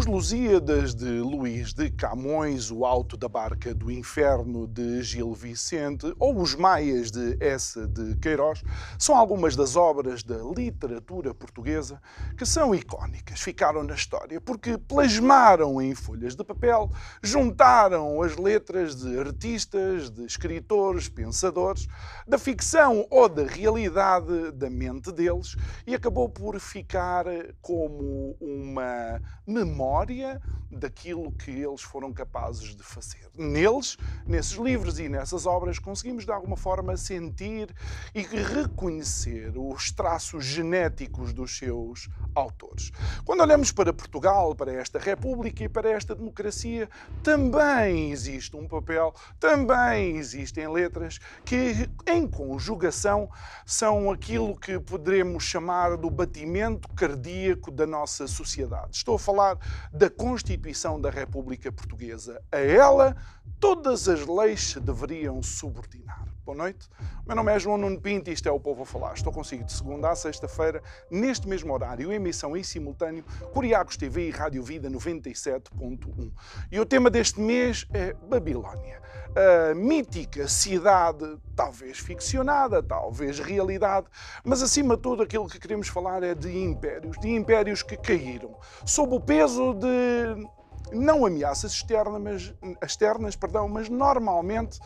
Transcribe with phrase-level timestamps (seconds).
[0.00, 6.14] Os Lusíadas de Luís de Camões, O Alto da Barca do Inferno de Gil Vicente
[6.18, 8.62] ou Os Maias de Essa de Queiroz
[8.98, 12.00] são algumas das obras da literatura portuguesa
[12.38, 16.90] que são icónicas, ficaram na história porque plasmaram em folhas de papel,
[17.22, 21.86] juntaram as letras de artistas, de escritores, pensadores,
[22.26, 27.26] da ficção ou da realidade da mente deles e acabou por ficar
[27.60, 33.28] como uma memória memória daquilo que eles foram capazes de fazer.
[33.36, 37.74] Neles, nesses livros e nessas obras, conseguimos de alguma forma sentir
[38.14, 42.92] e reconhecer os traços genéticos dos seus autores.
[43.24, 46.88] Quando olhamos para Portugal, para esta República e para esta democracia,
[47.22, 53.28] também existe um papel, também existem letras que, em conjugação,
[53.66, 58.96] são aquilo que poderemos chamar do batimento cardíaco da nossa sociedade.
[58.96, 59.58] Estou a falar
[59.92, 62.40] da Constituição da República Portuguesa.
[62.50, 63.16] A ela,
[63.58, 66.24] todas as leis se deveriam subordinar.
[66.44, 66.88] Boa noite.
[67.22, 69.12] O meu nome é João Nuno Pinto e isto é o Povo a Falar.
[69.12, 74.30] Estou consigo de segunda a sexta-feira, neste mesmo horário, emissão em simultâneo, Curiacos TV e
[74.30, 76.32] Rádio Vida 97.1.
[76.72, 79.02] E o tema deste mês é Babilónia.
[79.36, 84.06] A mítica cidade, talvez ficcionada, talvez realidade,
[84.42, 88.58] mas acima de tudo aquilo que queremos falar é de impérios, de impérios que caíram,
[88.86, 90.48] sob o peso de
[90.92, 94.78] não ameaças externas, mas, externas, perdão, mas normalmente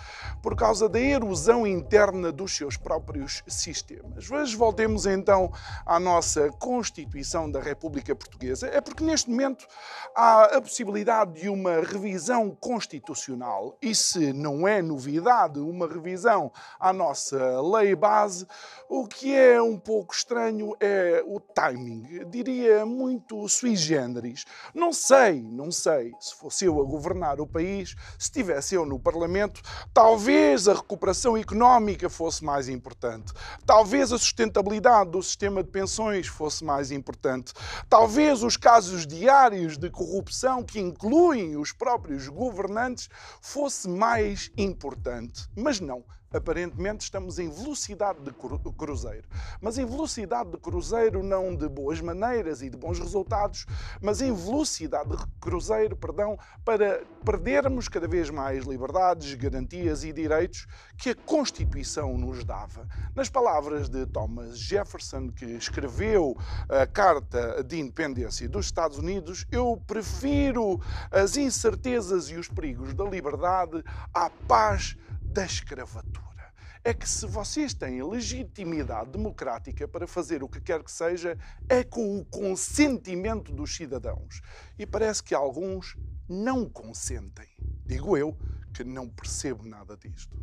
[0.42, 4.28] por causa da erosão interna dos seus próprios sistemas.
[4.28, 5.52] Mas voltemos então
[5.86, 8.66] à nossa Constituição da República Portuguesa.
[8.68, 9.66] É porque neste momento
[10.14, 16.92] há a possibilidade de uma revisão constitucional e se não é novidade uma revisão à
[16.92, 18.46] nossa lei base,
[18.88, 24.44] o que é um pouco estranho é o timing, diria muito sui generis.
[24.74, 28.84] Não sei, não sei sei, se fosse eu a governar o país, se estivesse eu
[28.84, 29.60] no Parlamento,
[29.92, 33.32] talvez a recuperação económica fosse mais importante.
[33.64, 37.52] Talvez a sustentabilidade do sistema de pensões fosse mais importante.
[37.88, 43.08] Talvez os casos diários de corrupção que incluem os próprios governantes
[43.40, 45.48] fosse mais importante.
[45.56, 46.04] Mas não
[46.34, 48.32] aparentemente estamos em velocidade de
[48.72, 49.26] cruzeiro.
[49.60, 53.64] Mas em velocidade de cruzeiro não de boas maneiras e de bons resultados,
[54.02, 60.66] mas em velocidade de cruzeiro, perdão, para perdermos cada vez mais liberdades, garantias e direitos
[60.98, 62.86] que a Constituição nos dava.
[63.14, 66.36] Nas palavras de Thomas Jefferson, que escreveu
[66.68, 70.80] a Carta de Independência dos Estados Unidos, eu prefiro
[71.10, 74.96] as incertezas e os perigos da liberdade à paz
[75.34, 76.22] da escravatura
[76.84, 81.36] é que se vocês têm legitimidade democrática para fazer o que quer que seja,
[81.68, 84.40] é com o consentimento dos cidadãos.
[84.78, 85.96] E parece que alguns
[86.28, 87.48] não consentem.
[87.84, 88.38] Digo eu
[88.72, 90.38] que não percebo nada disto.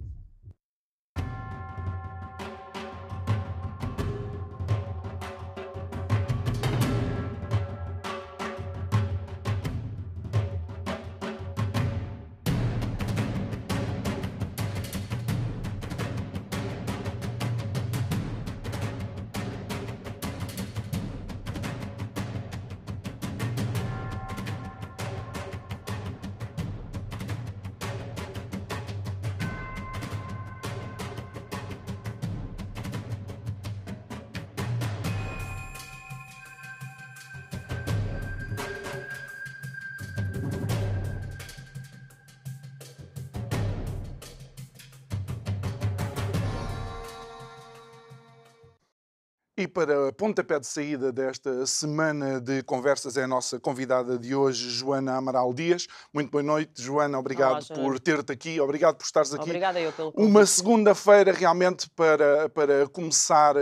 [49.72, 55.16] Para pontapé de saída desta semana de conversas é a nossa convidada de hoje, Joana
[55.16, 55.88] Amaral Dias.
[56.14, 57.18] Muito boa noite, Joana.
[57.18, 58.60] Obrigado Olá, por ter-te aqui.
[58.60, 59.44] Obrigado por estares aqui.
[59.44, 60.30] Obrigada eu pelo convite.
[60.30, 63.62] Uma segunda-feira realmente para, para começar uh,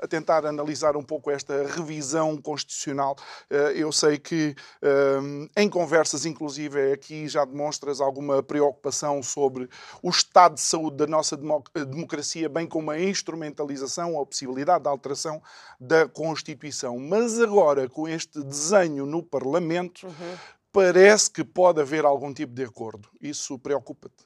[0.00, 3.16] a tentar analisar um pouco esta revisão constitucional.
[3.50, 9.68] Uh, eu sei que uh, em conversas, inclusive, aqui já demonstras alguma preocupação sobre
[10.00, 15.23] o estado de saúde da nossa democracia, bem como a instrumentalização, a possibilidade de alteração
[15.24, 15.42] alteração
[15.80, 16.98] da Constituição.
[16.98, 20.36] Mas agora, com este desenho no Parlamento, uhum.
[20.72, 23.08] parece que pode haver algum tipo de acordo.
[23.20, 24.24] Isso preocupa-te?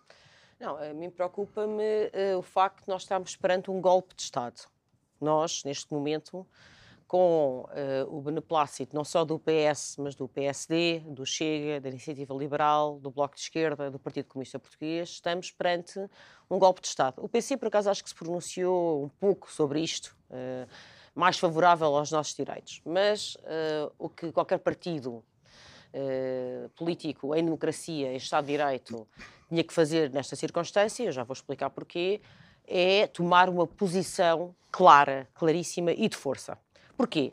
[0.58, 4.62] Não, a mim preocupa-me uh, o facto de nós estarmos perante um golpe de Estado.
[5.20, 6.46] Nós, neste momento,
[7.08, 12.34] com uh, o beneplácito não só do PS, mas do PSD, do Chega, da Iniciativa
[12.34, 15.98] Liberal, do Bloco de Esquerda, do Partido Comunista Português, estamos perante
[16.50, 17.24] um golpe de Estado.
[17.24, 20.68] O PC, por acaso, acho que se pronunciou um pouco sobre isto, uh,
[21.14, 22.80] mais favorável aos nossos direitos.
[22.84, 25.24] Mas uh, o que qualquer partido
[26.76, 29.08] político em democracia, em Estado de Direito,
[29.48, 32.20] tinha que fazer nesta circunstância, eu já vou explicar porquê,
[32.66, 36.58] é tomar uma posição clara, claríssima e de força.
[36.96, 37.32] Porquê?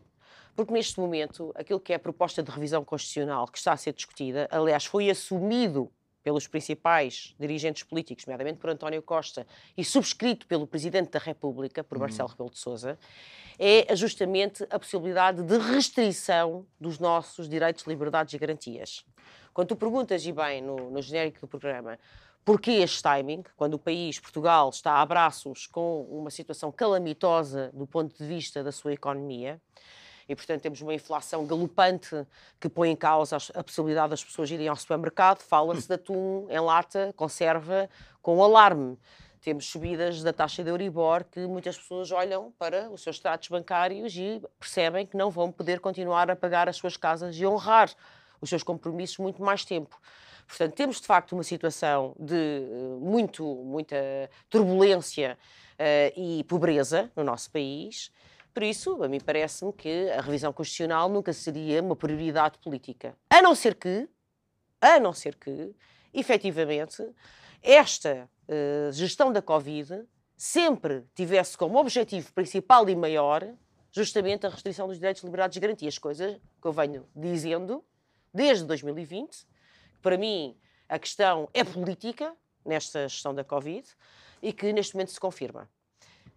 [0.55, 3.93] Porque neste momento, aquilo que é a proposta de revisão constitucional que está a ser
[3.93, 5.91] discutida, aliás, foi assumido
[6.25, 9.45] pelos principais dirigentes políticos, nomeadamente por António Costa,
[9.77, 12.31] e subscrito pelo Presidente da República, por Marcelo uhum.
[12.31, 12.97] Rebelo de Sousa,
[13.59, 19.05] é justamente a possibilidade de restrição dos nossos direitos, liberdades e garantias.
[19.53, 21.99] Quando tu perguntas, e bem, no, no genérico do programa,
[22.43, 27.87] Porquê este timing, quando o país, Portugal, está a braços com uma situação calamitosa do
[27.87, 29.59] ponto de vista da sua economia?
[30.27, 32.25] E, portanto, temos uma inflação galopante
[32.59, 35.39] que põe em causa a possibilidade das pessoas irem ao supermercado.
[35.39, 37.89] Fala-se de atum em lata, conserva,
[38.21, 38.97] com alarme.
[39.39, 44.15] Temos subidas da taxa de Euribor que muitas pessoas olham para os seus tratos bancários
[44.17, 47.91] e percebem que não vão poder continuar a pagar as suas casas e honrar
[48.41, 49.99] os seus compromissos muito mais tempo.
[50.47, 53.95] Portanto, temos de facto uma situação de uh, muito, muita
[54.49, 55.37] turbulência
[55.73, 58.11] uh, e pobreza no nosso país.
[58.55, 63.13] Por isso, a mim parece-me que a revisão constitucional nunca seria uma prioridade política.
[63.29, 64.07] A não ser que,
[64.79, 65.75] a não ser que,
[66.13, 67.05] efetivamente,
[67.61, 70.05] esta uh, gestão da Covid
[70.37, 73.45] sempre tivesse como objetivo principal e maior
[73.91, 77.83] justamente a restrição dos direitos, liberdades e garantias, coisas que eu venho dizendo
[78.33, 79.45] desde 2020
[80.01, 80.55] para mim,
[80.87, 83.85] a questão é política nesta gestão da Covid
[84.41, 85.69] e que neste momento se confirma.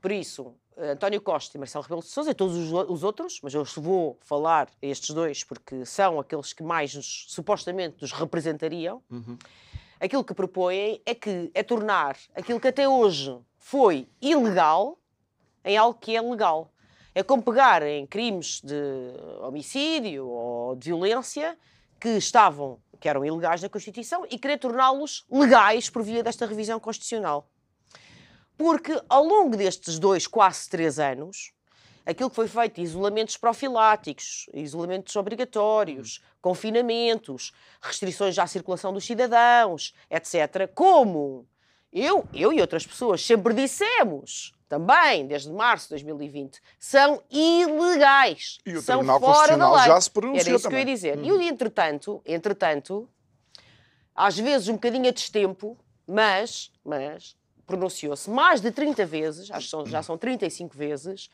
[0.01, 3.65] Por isso, António Costa e Marcelo Rebelo de Sousa e todos os, outros, mas eu
[3.77, 9.37] vou falar a estes dois porque são aqueles que mais nos, supostamente nos representariam, uhum.
[10.01, 14.99] aquilo que propõem é que é tornar aquilo que até hoje foi ilegal
[15.65, 16.73] em algo que é legal.
[17.15, 21.59] É como pegar em crimes de homicídio ou de violência
[21.99, 26.81] que estavam que eram ilegais na Constituição e querer torná-los legais por via desta revisão
[26.81, 27.49] constitucional.
[28.59, 31.53] Porque ao longo destes dois, quase três anos,
[32.05, 40.69] aquilo que foi feito, isolamentos profiláticos, isolamentos obrigatórios, confinamentos, restrições à circulação dos cidadãos, etc.,
[40.75, 41.47] como
[41.93, 48.59] eu, eu e outras pessoas sempre dissemos, também desde março de 2020, são ilegais.
[48.67, 49.87] E o são Tribunal fora da lei.
[49.87, 50.85] já se pronunciou Era isso também.
[50.85, 51.19] que eu ia dizer.
[51.19, 51.41] Hum.
[51.43, 53.09] E, entretanto, entretanto,
[54.15, 57.38] às vezes um bocadinho a destempo, mas, mas
[57.69, 61.31] pronunciou-se mais de 30 vezes, acho que são, já são 35 vezes,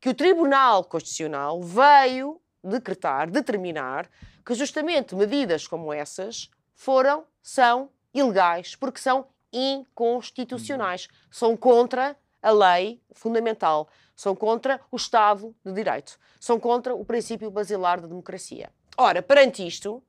[0.00, 4.10] que o Tribunal Constitucional veio decretar, determinar,
[4.44, 11.08] que justamente medidas como essas foram, são ilegais, porque são inconstitucionais.
[11.30, 17.50] São contra a lei fundamental, são contra o Estado de Direito, são contra o princípio
[17.50, 18.70] basilar da democracia.
[18.96, 20.02] Ora, perante isto,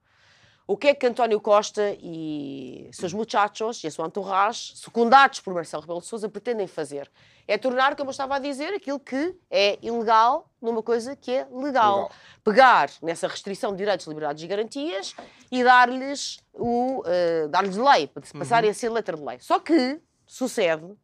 [0.67, 5.53] o que é que António Costa e seus muchachos e a sua entourage, secundados por
[5.53, 7.10] Marcelo Rebelo de Sousa, pretendem fazer?
[7.48, 11.48] É tornar, como eu estava a dizer, aquilo que é ilegal numa coisa que é
[11.51, 11.62] legal.
[11.62, 12.12] legal.
[12.43, 15.15] Pegar nessa restrição de direitos, liberdades e garantias
[15.51, 18.72] e dar-lhes o uh, dar-lhes lei, para passarem uhum.
[18.72, 19.38] a ser letra de lei.
[19.39, 20.95] Só que sucede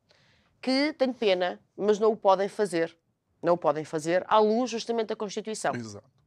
[0.60, 2.98] que tenho pena, mas não o podem fazer.
[3.44, 5.76] Não o podem fazer à luz justamente da Constituição.
[5.76, 6.21] Exato.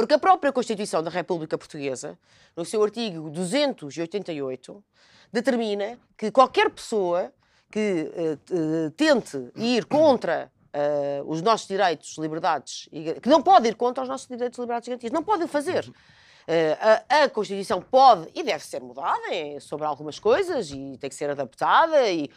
[0.00, 2.18] Porque a própria Constituição da República Portuguesa,
[2.56, 4.82] no seu artigo 288,
[5.30, 7.30] determina que qualquer pessoa
[7.70, 8.10] que
[8.50, 12.88] uh, tente ir contra uh, os nossos direitos, liberdades,
[13.20, 15.86] que não pode ir contra os nossos direitos, liberdades e garantias, não pode fazer.
[15.86, 19.20] Uh, a, a, Constituição pode e deve ser mudada
[19.60, 22.30] sobre algumas coisas e tem que ser adaptada e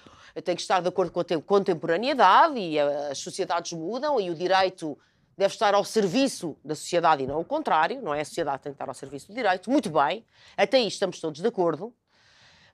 [0.44, 4.98] tem que estar de acordo com a contemporaneidade e as sociedades mudam e o direito
[5.38, 8.64] deve estar ao serviço da sociedade e não o contrário, não é a sociedade que
[8.64, 9.70] tem que estar ao serviço do direito.
[9.70, 10.26] Muito bem,
[10.56, 11.94] até aí estamos todos de acordo.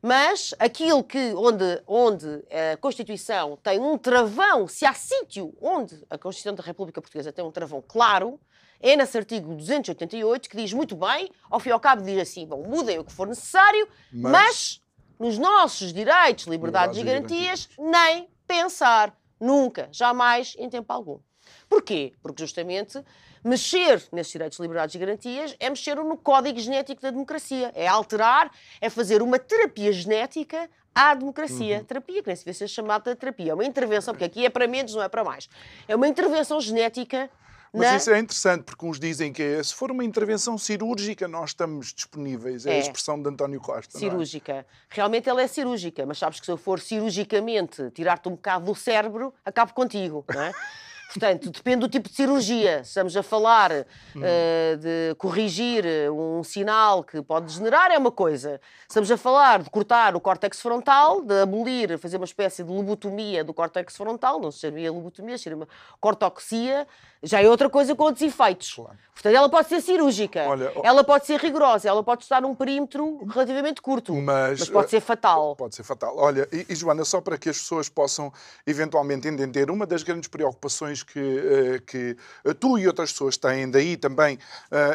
[0.02, 2.28] Mas aquilo que, onde, onde
[2.74, 7.44] a Constituição tem um travão, se há sítio onde a Constituição da República Portuguesa tem
[7.44, 8.40] um travão claro,
[8.80, 12.48] é nesse artigo 288 que diz muito bem, ao fim e ao cabo diz assim,
[12.48, 14.82] bom, mudem o que for necessário, mas, mas
[15.20, 21.20] nos nossos direitos, liberdades, liberdades e garantias, nem pensar, nunca, jamais, em tempo algum.
[21.68, 22.14] Porquê?
[22.22, 23.04] Porque justamente
[23.44, 27.72] mexer nesses direitos, liberdades e garantias é mexer no código genético da democracia.
[27.76, 28.52] É alterar,
[28.82, 31.78] é fazer uma terapia genética à democracia.
[31.78, 31.84] Uhum.
[31.84, 33.52] Terapia, que nem se deve ser chamada de terapia.
[33.52, 35.50] É uma intervenção, porque aqui é para menos, não é para mais.
[35.88, 37.30] É uma intervenção genética
[37.72, 41.52] mas isso é interessante, porque uns dizem que é, se for uma intervenção cirúrgica, nós
[41.52, 42.66] estamos disponíveis.
[42.66, 42.76] É, é.
[42.78, 43.98] a expressão de António Costa.
[43.98, 44.00] É?
[44.00, 44.54] Cirúrgica.
[44.54, 44.66] É?
[44.90, 48.76] Realmente ela é cirúrgica, mas sabes que se eu for cirurgicamente tirar-te um bocado do
[48.76, 50.52] cérebro, acabo contigo, não é?
[51.12, 52.82] Portanto, depende do tipo de cirurgia.
[52.82, 58.62] Estamos a falar uh, de corrigir um sinal que pode degenerar, é uma coisa.
[58.88, 63.44] Estamos a falar de cortar o córtex frontal, de abolir, fazer uma espécie de lobotomia
[63.44, 65.68] do córtex frontal, não se chamaria lobotomia, se chama
[66.00, 66.88] cortoxia,
[67.22, 68.74] já é outra coisa com outros efeitos.
[68.74, 68.98] Claro.
[69.20, 73.26] Portanto, ela pode ser cirúrgica, Olha, ela pode ser rigorosa, ela pode estar num perímetro
[73.26, 75.58] relativamente curto, mas, mas pode ser fatal.
[75.58, 76.16] Pode ser fatal.
[76.16, 78.32] Olha, e, e, Joana, só para que as pessoas possam
[78.66, 82.16] eventualmente entender, uma das grandes preocupações que, uh, que
[82.62, 84.40] tu e outras pessoas têm, daí também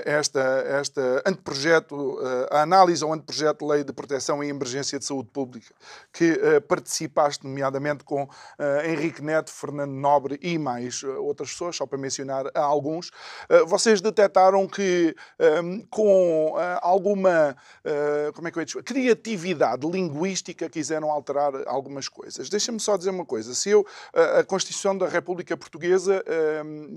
[0.06, 2.18] esta, esta anteprojeto,
[2.50, 5.74] a análise ao anteprojeto de lei de proteção e emergência de saúde pública,
[6.12, 8.26] que participaste, nomeadamente com
[8.86, 13.10] Henrique Neto, Fernando Nobre e mais outras pessoas, só para mencionar mencionar alguns,
[13.48, 15.14] eh, vocês detectaram que
[15.90, 17.56] com eh, alguma
[18.34, 22.48] como é que eu dizer, criatividade linguística quiseram alterar algumas coisas.
[22.48, 23.54] Deixa-me só dizer uma coisa.
[23.54, 23.86] Se eu,
[24.38, 26.24] a Constituição da República Portuguesa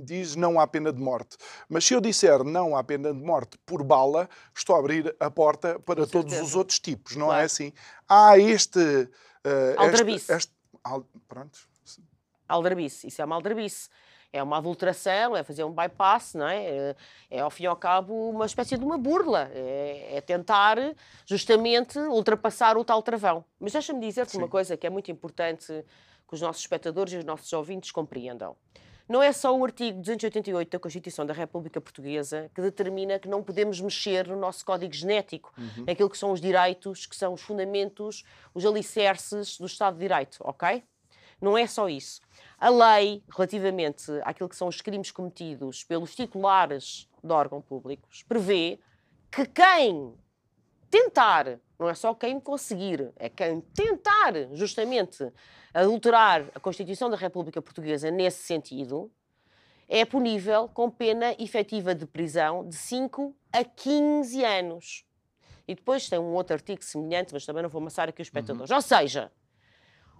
[0.03, 3.57] diz não há pena de morte, mas se eu disser não há pena de morte
[3.65, 6.43] por bala, estou a abrir a porta para Com todos certeza.
[6.43, 7.41] os outros tipos, não é claro.
[7.41, 7.73] é assim?
[8.07, 8.79] Há este...
[8.79, 10.31] Uh, Aldrabice.
[10.31, 11.59] Este, este, al, pronto.
[12.47, 13.89] Aldrabice, isso é uma aldrabice
[14.31, 16.65] é uma adulteração, é fazer um bypass, não é?
[16.65, 16.95] é?
[17.29, 19.49] É, ao fim e ao cabo, uma espécie de uma burla.
[19.53, 20.77] É, é tentar,
[21.25, 23.43] justamente, ultrapassar o tal travão.
[23.59, 25.67] Mas deixa-me dizer-te uma coisa que é muito importante
[26.27, 28.55] que os nossos espectadores e os nossos ouvintes compreendam.
[29.07, 33.41] Não é só o artigo 288 da Constituição da República Portuguesa que determina que não
[33.41, 35.85] podemos mexer no nosso código genético, uhum.
[35.85, 40.39] naquilo que são os direitos, que são os fundamentos, os alicerces do Estado de Direito,
[40.41, 40.83] ok?
[41.41, 42.21] Não é só isso.
[42.57, 48.79] A lei, relativamente àquilo que são os crimes cometidos pelos titulares de órgãos públicos, prevê
[49.31, 50.15] que quem
[50.89, 55.31] tentar, não é só quem conseguir, é quem tentar justamente
[55.73, 59.11] adulterar a Constituição da República Portuguesa nesse sentido,
[59.87, 65.05] é punível com pena efetiva de prisão de 5 a 15 anos.
[65.67, 68.69] E depois tem um outro artigo semelhante, mas também não vou amassar aqui os espectadores.
[68.69, 68.77] Uhum.
[68.77, 69.31] Ou seja,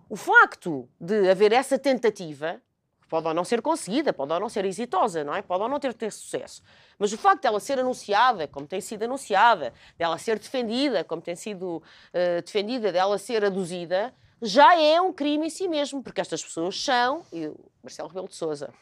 [0.10, 2.62] o facto de haver essa tentativa,
[3.10, 5.42] pode ou não ser conseguida, pode ou não ser exitosa, não é?
[5.42, 6.62] Pode ou não ter, ter sucesso.
[6.98, 11.36] Mas o facto dela ser anunciada, como tem sido anunciada, dela ser defendida, como tem
[11.36, 16.44] sido uh, defendida, dela ser aduzida, já é um crime em si mesmo, porque estas
[16.44, 18.74] pessoas são, e Marcelo Rebelo de Sousa,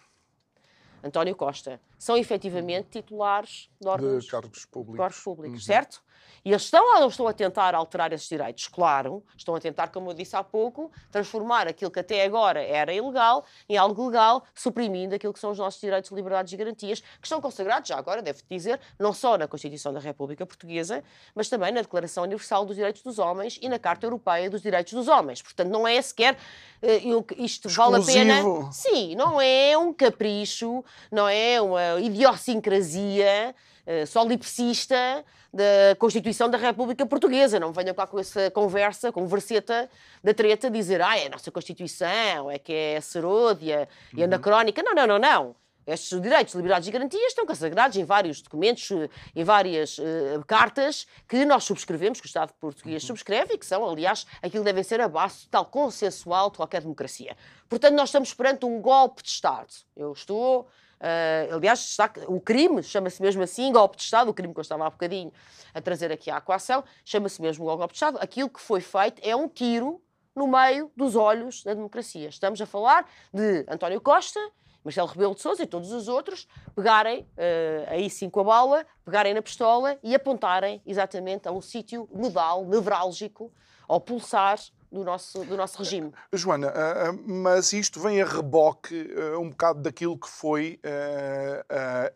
[1.03, 5.65] António Costa, são efetivamente titulares de órgãos de cargos públicos, cargos públicos uhum.
[5.65, 6.03] certo?
[6.44, 8.67] E eles estão ou não estão a tentar alterar esses direitos?
[8.67, 12.94] Claro, estão a tentar, como eu disse há pouco, transformar aquilo que até agora era
[12.94, 17.25] ilegal em algo legal, suprimindo aquilo que são os nossos direitos, liberdades e garantias, que
[17.25, 21.03] estão consagrados, já agora, devo dizer, não só na Constituição da República Portuguesa,
[21.34, 24.94] mas também na Declaração Universal dos Direitos dos Homens e na Carta Europeia dos Direitos
[24.94, 25.41] dos Homens.
[25.41, 27.91] Portanto, não é sequer uh, isto Exclusivo.
[27.91, 28.72] vale a pena.
[28.72, 33.55] Sim, não é um capricho, não é uma idiosincrasia
[33.87, 35.23] uh, solipsista
[35.53, 37.59] da Constituição da República Portuguesa.
[37.59, 39.89] Não venham cá com essa conversa, converseta
[40.23, 44.23] da treta, dizer ah, é a nossa Constituição, é que é seródia e uhum.
[44.25, 44.83] anacrónica.
[44.83, 45.55] Não, não, não, não.
[45.87, 48.89] Estes direitos, liberdades e garantias estão consagrados em vários documentos,
[49.35, 53.07] em várias uh, cartas que nós subscrevemos, que o Estado português uhum.
[53.07, 56.81] subscreve e que são, aliás, aquilo que devem ser a base tal consensual de qualquer
[56.81, 57.37] democracia.
[57.69, 59.71] Portanto, nós estamos perante um golpe de Estado.
[59.95, 60.67] Eu estou
[60.99, 64.61] Uh, aliás, está, o crime chama-se mesmo assim golpe de Estado, o crime que eu
[64.61, 65.31] estava há bocadinho
[65.73, 68.17] a trazer aqui à equação, chama-se mesmo golpe de Estado.
[68.21, 70.01] Aquilo que foi feito é um tiro
[70.35, 72.29] no meio dos olhos da democracia.
[72.29, 74.39] Estamos a falar de António Costa,
[74.83, 78.85] Marcelo Rebelo de Sousa e todos os outros pegarem, uh, aí sim com a bala,
[79.03, 83.51] pegarem na pistola e apontarem exatamente a um sítio nodal, nevrálgico,
[83.87, 84.59] ao pulsar
[84.95, 86.13] do nosso, do nosso regime.
[86.31, 90.79] Joana, uh, uh, mas isto vem a reboque um bocado daquilo que foi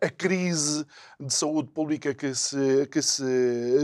[0.00, 0.86] a crise
[1.18, 3.22] de saúde pública que se, que se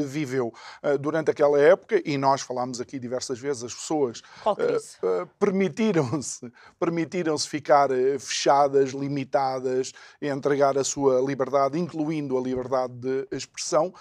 [0.04, 0.52] viveu
[1.00, 4.22] durante aquela época, e nós falámos aqui diversas vezes, as pessoas
[5.38, 13.92] permitiram-se permitiram -se ficar fechadas, limitadas, entregar a sua liberdade, incluindo a liberdade de expressão,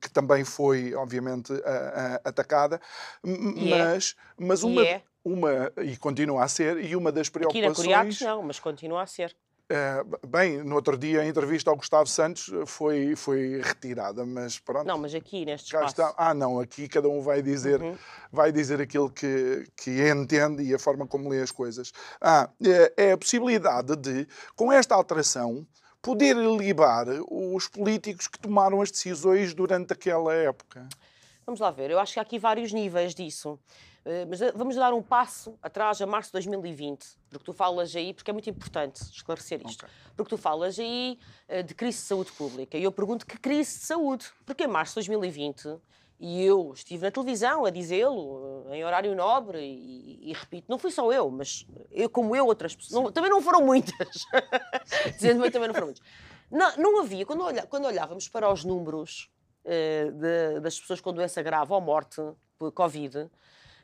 [0.00, 1.52] que também foi, obviamente,
[2.24, 2.80] atacada.
[3.24, 3.84] E é.
[3.94, 5.02] mas, mas uma, é.
[5.24, 7.64] uma, e continua a ser, e uma das preocupações...
[7.64, 9.34] Aqui na Curiates não, mas continua a ser.
[9.70, 14.84] Uh, bem, no outro dia a entrevista ao Gustavo Santos foi, foi retirada, mas pronto.
[14.84, 15.92] Não, mas aqui neste espaço.
[15.92, 16.12] Está.
[16.16, 17.96] Ah, não, aqui cada um vai dizer, uhum.
[18.32, 21.92] vai dizer aquilo que, que entende e a forma como lê as coisas.
[22.20, 25.64] Ah, é, é a possibilidade de, com esta alteração,
[26.02, 30.88] poder libar os políticos que tomaram as decisões durante aquela época.
[31.50, 33.58] Vamos lá ver, eu acho que há aqui vários níveis disso.
[34.04, 37.96] Eh, mas eh, vamos dar um passo atrás a março de 2020, porque tu falas
[37.96, 39.96] aí, porque é muito importante esclarecer isto, okay.
[40.16, 42.78] porque tu falas aí eh, de crise de saúde pública.
[42.78, 44.26] E eu pergunto que crise de saúde?
[44.46, 45.76] Porque em março de 2020,
[46.20, 50.92] e eu estive na televisão a dizê-lo, em horário nobre, e, e, repito, não fui
[50.92, 54.24] só eu, mas eu, como eu, outras pessoas, não, também não foram muitas,
[55.18, 56.06] dizendo-me também não foram muitas.
[56.48, 59.28] Não, não havia, quando, olhávamos para os números
[59.64, 62.20] de, das pessoas com doença grave ou morte
[62.58, 63.30] por Covid,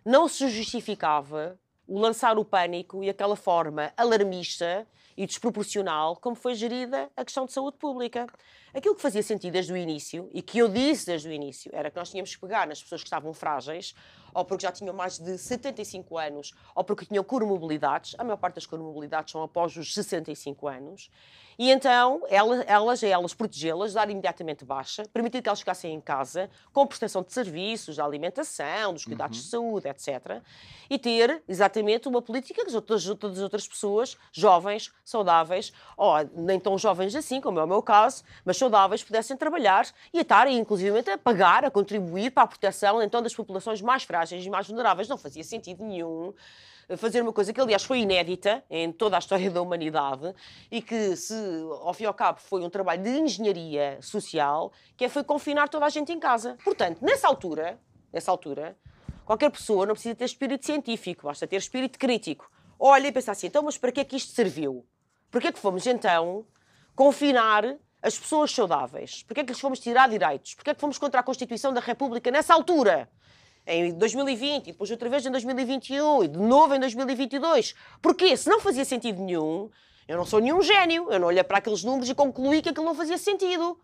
[0.05, 6.55] não se justificava o lançar o pânico e aquela forma alarmista e desproporcional como foi
[6.55, 8.27] gerida a questão de saúde pública.
[8.75, 11.91] Aquilo que fazia sentido desde o início, e que eu disse desde o início, era
[11.91, 13.95] que nós tínhamos que pegar nas pessoas que estavam frágeis,
[14.35, 18.57] ou porque já tinham mais de 75 anos, ou porque tinham comorbilidades, a maior parte
[18.57, 21.11] das comorbilidades são após os 65 anos,
[21.59, 26.01] e então elas, elas a elas protegê-las, dar imediatamente baixa, permitir que elas ficassem em
[26.01, 29.45] casa, com prestação de serviços, da alimentação, dos cuidados uhum.
[29.45, 30.43] de saúde, etc.
[30.91, 36.61] E ter exatamente uma política que todas, todas as outras pessoas, jovens, saudáveis, ou nem
[36.61, 41.11] tão jovens assim, como é o meu caso, mas saudáveis, pudessem trabalhar e estarem, inclusivamente,
[41.11, 45.09] a pagar, a contribuir para a proteção então das populações mais frágeis e mais vulneráveis.
[45.09, 46.33] Não fazia sentido nenhum
[46.97, 50.33] fazer uma coisa que, aliás, foi inédita em toda a história da humanidade
[50.71, 51.35] e que, se,
[51.81, 55.69] ao fim e ao cabo, foi um trabalho de engenharia social, que é, foi confinar
[55.69, 56.57] toda a gente em casa.
[56.63, 57.81] Portanto, nessa altura,
[58.13, 58.77] nessa altura,
[59.25, 62.49] qualquer pessoa não precisa ter espírito científico, basta ter espírito crítico.
[62.79, 64.87] Olha e pensa assim, então, mas para que é que isto serviu?
[65.31, 66.47] Para que é que fomos, então,
[66.95, 69.25] confinar as pessoas saudáveis?
[69.25, 70.55] Por que é que lhes fomos tirar direitos?
[70.55, 73.11] Por que é que fomos contra a Constituição da República nessa altura?
[73.67, 77.75] Em 2020 e depois outra vez em 2021 e de novo em 2022.
[78.01, 78.37] Porquê?
[78.37, 79.71] Se não fazia sentido nenhum,
[80.07, 82.87] eu não sou nenhum gênio, eu não olhei para aqueles números e concluí que aquilo
[82.87, 83.79] não fazia sentido.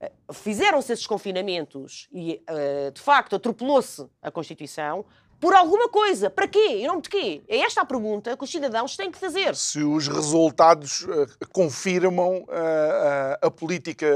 [0.00, 5.04] Eh, fizeram-se esses confinamentos e, eh, de facto, atropelou-se a Constituição
[5.40, 6.28] por alguma coisa.
[6.28, 6.58] Para quê?
[6.58, 7.42] Em nome de quê?
[7.48, 9.56] É esta a pergunta que os cidadãos têm que fazer.
[9.56, 14.06] Se os resultados uh, confirmam uh, uh, a política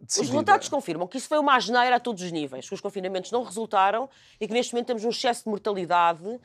[0.00, 0.22] decidida.
[0.22, 3.30] Os resultados confirmam que isso foi uma asneira a todos os níveis, que os confinamentos
[3.30, 4.08] não resultaram
[4.40, 6.40] e que neste momento temos um excesso de mortalidade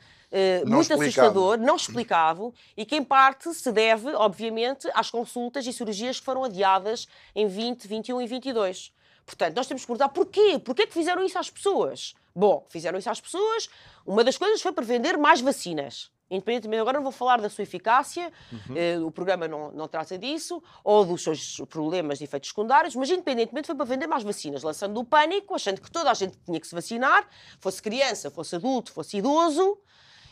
[0.66, 1.02] muito explicado.
[1.02, 6.26] assustador, não explicado e que em parte se deve, obviamente, às consultas e cirurgias que
[6.26, 8.92] foram adiadas em 20, 21 e 22.
[9.24, 10.58] Portanto, nós temos que perguntar porquê?
[10.58, 12.14] Porquê que fizeram isso às pessoas?
[12.36, 13.68] Bom, fizeram isso às pessoas.
[14.04, 16.10] Uma das coisas foi para vender mais vacinas.
[16.30, 18.76] Independentemente, agora não vou falar da sua eficácia, uhum.
[18.76, 23.08] eh, o programa não, não trata disso, ou dos seus problemas e efeitos secundários, mas
[23.08, 26.58] independentemente foi para vender mais vacinas, lançando o pânico, achando que toda a gente tinha
[26.58, 27.28] que se vacinar,
[27.60, 29.78] fosse criança, fosse adulto, fosse idoso,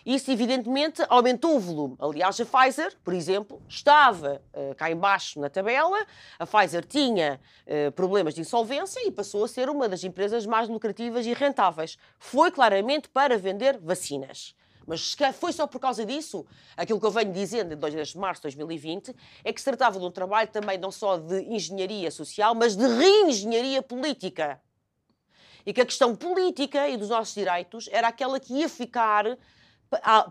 [0.04, 1.96] isso, evidentemente, aumentou o volume.
[1.98, 6.04] Aliás, a Pfizer, por exemplo, estava uh, cá embaixo na tabela,
[6.38, 10.68] a Pfizer tinha uh, problemas de insolvência e passou a ser uma das empresas mais
[10.68, 11.96] lucrativas e rentáveis.
[12.18, 14.54] Foi claramente para vender vacinas.
[14.86, 16.44] Mas foi só por causa disso?
[16.76, 19.98] Aquilo que eu venho dizendo em 2 de março de 2020 é que se tratava
[19.98, 24.60] de um trabalho também não só de engenharia social, mas de reengenharia política.
[25.64, 29.24] E que a questão política e dos nossos direitos era aquela que ia ficar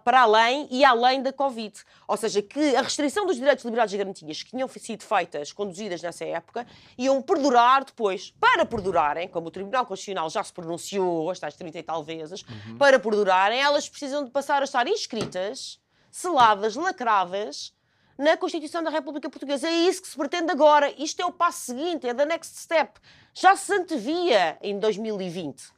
[0.04, 1.73] para além e além da Covid.
[2.08, 6.02] Ou seja, que a restrição dos direitos, liberdades e garantias que tinham sido feitas, conduzidas
[6.02, 6.65] nessa época,
[6.97, 8.34] iam perdurar depois.
[8.39, 12.78] Para perdurarem, como o Tribunal Constitucional já se pronunciou, estas 30 e tal vezes, uhum.
[12.78, 15.80] para perdurarem, elas precisam de passar a estar inscritas,
[16.12, 17.73] seladas, lacradas,
[18.17, 19.67] na Constituição da República Portuguesa.
[19.67, 20.93] É isso que se pretende agora.
[21.02, 22.99] Isto é o passo seguinte, é the next step.
[23.34, 25.71] Já se antevia em 2020.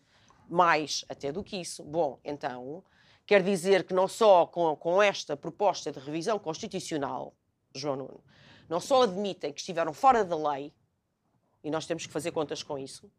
[0.50, 1.84] Mais até do que isso.
[1.84, 2.84] Bom, então
[3.26, 7.36] Quer dizer que não só com, com esta proposta de revisão constitucional,
[7.74, 8.24] João Nuno,
[8.70, 10.74] não só admitem que estiveram fora da lei,
[11.64, 13.12] e nós temos que fazer contas com isso,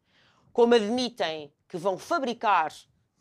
[0.53, 2.73] como admitem que vão fabricar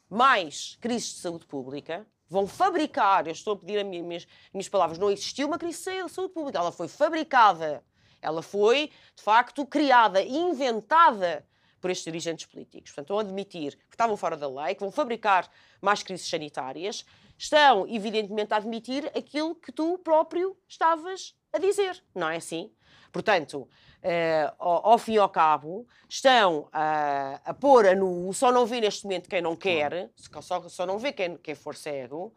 [0.07, 4.99] mais crises de saúde pública, vão fabricar, eu estou a pedir as minhas, minhas palavras,
[4.99, 7.83] não existiu uma crise de saúde pública, ela foi fabricada,
[8.21, 11.45] ela foi, de facto, criada, inventada
[11.85, 12.89] por estes dirigentes políticos.
[12.89, 15.47] Portanto, estão a admitir que estavam fora da lei, que vão fabricar
[15.79, 17.05] mais crises sanitárias,
[17.37, 22.71] estão, evidentemente, a admitir aquilo que tu próprio estavas a dizer, não é assim?
[23.11, 23.69] Portanto,
[24.01, 28.65] eh, ao, ao, fim e ao cabo, estão a, a pôr a nu, só não
[28.65, 30.09] vê neste momento quem não quer,
[30.41, 32.33] só, só não vê quem, quem for cego,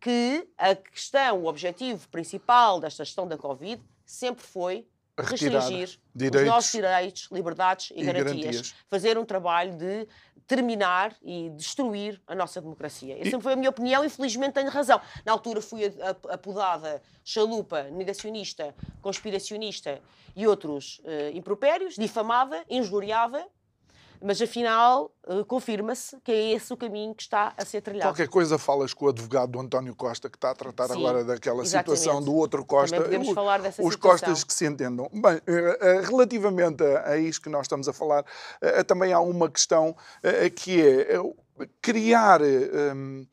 [0.00, 6.40] que a questão, o objetivo principal desta gestão da Covid sempre foi restringir direitos.
[6.42, 8.44] os nossos direitos, liberdades e, e garantias.
[8.44, 8.74] garantias.
[8.88, 10.06] Fazer um trabalho de
[10.46, 13.14] terminar e destruir a nossa democracia.
[13.14, 15.00] Essa sempre foi a minha opinião e felizmente tenho razão.
[15.24, 15.82] Na altura fui
[16.30, 20.00] apodada chalupa, negacionista, conspiracionista
[20.36, 23.44] e outros uh, impropérios, difamada, injuriada
[24.22, 28.10] mas afinal uh, confirma-se que é esse o caminho que está a ser trilhado.
[28.10, 31.24] Qualquer coisa falas com o advogado do António Costa, que está a tratar Sim, agora
[31.24, 31.98] daquela exatamente.
[31.98, 32.96] situação do outro Costa.
[32.96, 34.28] Também podemos o, falar dessa os situação.
[34.28, 35.08] Costas que se entendam.
[35.12, 38.24] Bem, uh, relativamente a, a isto que nós estamos a falar,
[38.86, 39.96] também há uma questão
[40.54, 41.18] que é
[41.80, 42.40] criar.
[42.42, 43.26] Um,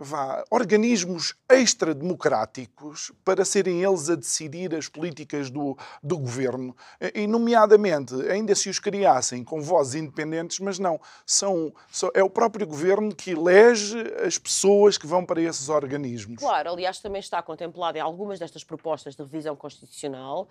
[0.00, 6.74] vá, organismos extra-democráticos para serem eles a decidir as políticas do, do governo.
[7.14, 12.30] E, nomeadamente, ainda se os criassem com vozes independentes, mas não, são, são, é o
[12.30, 16.38] próprio governo que elege as pessoas que vão para esses organismos.
[16.38, 20.48] Claro, aliás, também está contemplado em algumas destas propostas de revisão constitucional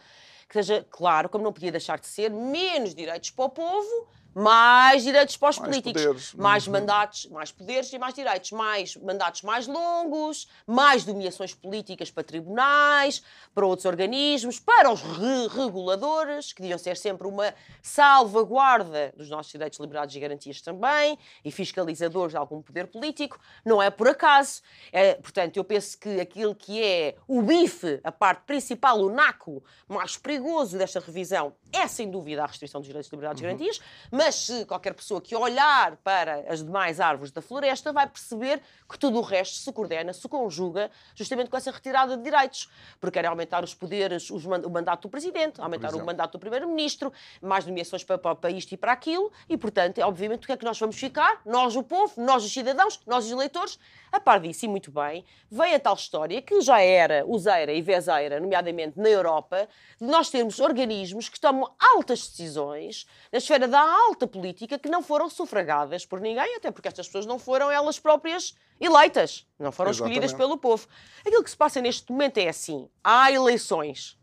[0.47, 5.03] que seja, claro, como não podia deixar de ser, menos direitos para o povo mais
[5.03, 6.33] direitos para os mais políticos, poderes.
[6.33, 6.73] mais uhum.
[6.73, 13.23] mandatos, mais poderes e mais direitos, mais mandatos mais longos, mais nomeações políticas para tribunais,
[13.53, 19.51] para outros organismos, para os re reguladores, que deviam ser sempre uma salvaguarda dos nossos
[19.51, 23.39] direitos, liberdades e garantias também, e fiscalizadores de algum poder político.
[23.65, 24.61] Não é por acaso.
[24.91, 29.63] É, portanto, eu penso que aquilo que é o bife, a parte principal, o naco
[29.87, 33.49] mais perigoso desta revisão, é sem dúvida a restrição dos direitos, liberdades uhum.
[33.49, 33.79] e garantias
[34.19, 38.99] mas se qualquer pessoa que olhar para as demais árvores da floresta vai perceber que
[38.99, 42.69] tudo o resto se coordena, se conjuga, justamente com essa retirada de direitos.
[42.99, 47.13] Porque querem aumentar os poderes, os, o mandato do Presidente, aumentar o mandato do Primeiro-Ministro,
[47.41, 50.57] mais nomeações para, para, para isto e para aquilo, e, portanto, obviamente, o que é
[50.57, 51.41] que nós vamos ficar?
[51.45, 53.79] Nós, o povo, nós, os cidadãos, nós, os eleitores,
[54.11, 57.81] a par disso, e muito bem, veio a tal história que já era useira e
[57.81, 63.79] vezeira, nomeadamente na Europa, de nós termos organismos que tomam altas decisões na esfera da
[63.79, 67.99] alta política que não foram sufragadas por ninguém, até porque estas pessoas não foram elas
[67.99, 70.17] próprias eleitas, não foram Exatamente.
[70.17, 70.87] escolhidas pelo povo.
[71.25, 74.17] Aquilo que se passa neste momento é assim: há eleições.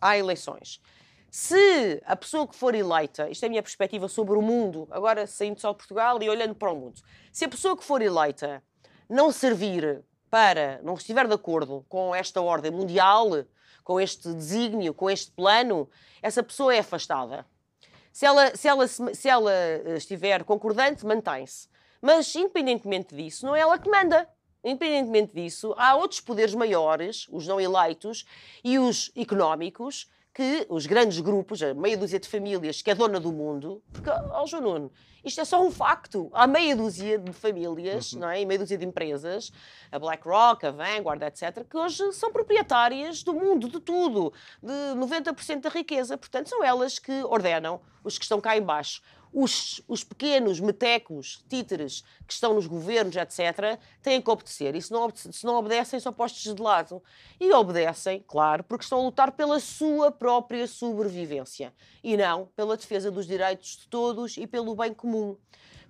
[0.00, 0.80] Há eleições.
[1.30, 5.26] Se a pessoa que for eleita, isto é a minha perspectiva sobre o mundo, agora
[5.26, 7.00] saindo só de Portugal e olhando para o mundo,
[7.32, 8.62] se a pessoa que for eleita
[9.08, 13.30] não servir para, não estiver de acordo com esta ordem mundial,
[13.82, 15.88] com este desígnio, com este plano,
[16.20, 17.46] essa pessoa é afastada.
[18.12, 21.68] Se ela, se ela, se ela eh, estiver concordante, mantém-se.
[22.00, 24.28] Mas, independentemente disso, não é ela que manda.
[24.62, 28.24] Independentemente disso, há outros poderes maiores, os não eleitos
[28.62, 33.20] e os económicos, que os grandes grupos, a meia dúzia de famílias que é dona
[33.20, 34.92] do mundo, porque, ó oh, João Nuno,
[35.24, 36.30] isto é só um facto.
[36.32, 38.20] Há meia dúzia de famílias, uhum.
[38.20, 38.40] não é?
[38.40, 39.52] E meia dúzia de empresas,
[39.90, 45.60] a BlackRock, a Vanguard, etc., que hoje são proprietárias do mundo, de tudo, de 90%
[45.60, 46.16] da riqueza.
[46.18, 49.00] Portanto, são elas que ordenam os que estão cá embaixo
[49.32, 54.74] os, os pequenos metecos, títeres que estão nos governos, etc., têm que obedecer.
[54.74, 57.02] E se não, se não obedecem, são postos de lado.
[57.40, 61.72] E obedecem, claro, porque estão a lutar pela sua própria sobrevivência
[62.04, 65.36] e não pela defesa dos direitos de todos e pelo bem comum.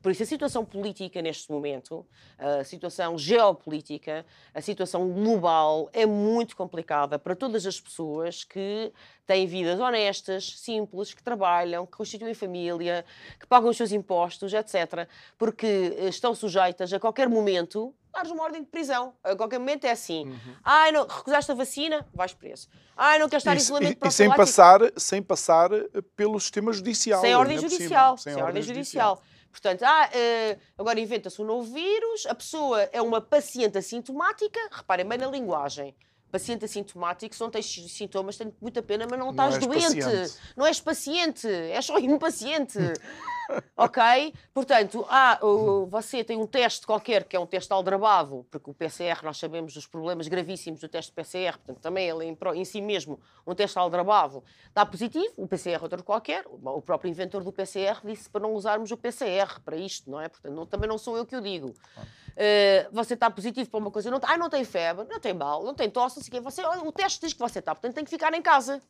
[0.02, 2.04] Por isso, a situação política neste momento,
[2.36, 8.92] a situação geopolítica, a situação global é muito complicada para todas as pessoas que
[9.24, 13.04] têm vidas honestas, simples, que trabalham, que constituem família,
[13.38, 15.08] que pagam os seus impostos, etc.
[15.38, 15.66] Porque
[16.00, 19.14] estão sujeitas a qualquer momento dares uma ordem de prisão.
[19.24, 20.26] A qualquer momento é assim.
[20.26, 20.56] Uhum.
[20.62, 22.68] Ai, não, recusaste a vacina, vais preso.
[22.96, 25.70] Ai, não queres estar em isolamento para E sem passar, sem passar
[26.14, 27.20] pelo sistema judicial.
[27.20, 28.18] Sem ordem judicial.
[28.18, 29.16] Sem, sem, ordem, judicial.
[29.16, 29.31] judicial.
[29.52, 35.06] Portanto, ah, uh, agora inventa-se um novo vírus, a pessoa é uma paciente assintomática, reparem
[35.06, 35.94] bem na linguagem.
[36.30, 40.00] Paciente assintomático, se não tens sintomas, tenho muita pena, mas não, não estás doente.
[40.00, 40.34] Paciente.
[40.56, 42.78] Não és paciente, és só impaciente.
[43.76, 44.34] ok?
[44.52, 45.38] Portanto, ah,
[45.88, 49.74] você tem um teste qualquer, que é um teste aldrabado, porque o PCR, nós sabemos
[49.74, 53.78] dos problemas gravíssimos do teste PCR, portanto, também ele em, em si mesmo, um teste
[53.78, 54.42] aldrabado,
[54.74, 58.54] dá positivo, o PCR é outro qualquer, o próprio inventor do PCR disse para não
[58.54, 60.28] usarmos o PCR para isto, não é?
[60.28, 61.68] Portanto, não, também não sou eu que o digo.
[61.68, 65.62] Uh, você está positivo para uma coisa, não, ah, não tem febre, não tem mal,
[65.62, 68.04] não tem tosse, não sei o você, o teste diz que você está, portanto tem
[68.04, 68.80] que ficar em casa.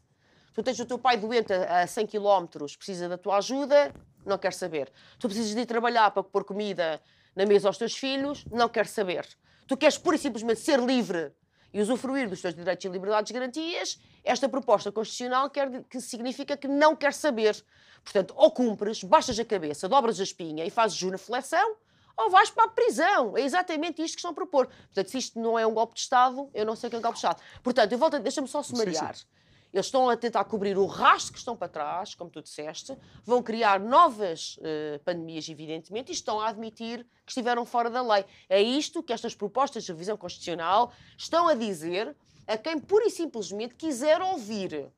[0.54, 3.92] Tu tens o teu pai doente a 100 km, precisa da tua ajuda,
[4.24, 4.92] não quer saber.
[5.18, 7.00] Tu precisas de ir trabalhar para pôr comida
[7.34, 9.26] na mesa aos teus filhos, não quer saber.
[9.66, 11.32] Tu queres pura e simplesmente ser livre
[11.72, 16.56] e usufruir dos teus direitos e liberdades e garantias, esta proposta constitucional quer, que significa
[16.56, 17.64] que não quer saber.
[18.04, 21.76] Portanto, ou cumpres, baixas a cabeça, dobras a espinha e fazes jus na flexão,
[22.14, 23.36] ou vais para a prisão.
[23.38, 24.66] É exatamente isto que estão a propor.
[24.66, 26.98] Portanto, se isto não é um golpe de Estado, eu não sei o que é
[26.98, 27.40] um golpe de Estado.
[27.62, 29.14] Portanto, eu volto, deixa-me só sumariar.
[29.14, 29.26] Sim, sim.
[29.72, 33.42] Eles estão a tentar cobrir o rastro que estão para trás, como tu disseste, vão
[33.42, 38.24] criar novas uh, pandemias, evidentemente, e estão a admitir que estiveram fora da lei.
[38.50, 42.14] É isto que estas propostas de revisão constitucional estão a dizer
[42.46, 44.90] a quem pura e simplesmente quiser ouvir.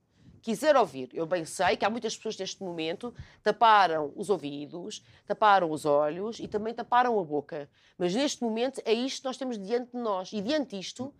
[0.42, 1.08] Quiser ouvir.
[1.14, 6.38] Eu bem sei que há muitas pessoas neste momento taparam os ouvidos, taparam os olhos
[6.38, 7.70] e também taparam a boca.
[7.96, 10.32] Mas neste momento é isto que nós temos diante de nós.
[10.32, 11.14] E diante disto,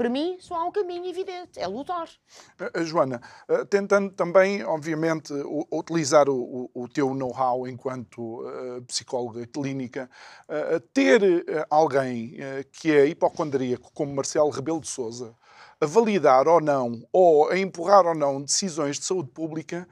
[0.00, 2.08] para mim, só há um caminho evidente: é lutar.
[2.58, 5.30] Eh, eh, Joana, eh, tentando também, obviamente,
[5.70, 8.42] utilizar o, o teu know-how enquanto
[8.86, 10.08] psicóloga clínica,
[10.94, 11.20] ter
[11.68, 12.38] alguém
[12.72, 15.34] que é hipocondríaco, como Marcelo Rebelo de Souza,
[15.78, 19.86] a validar ou não, ou a empurrar ou não decisões de saúde pública,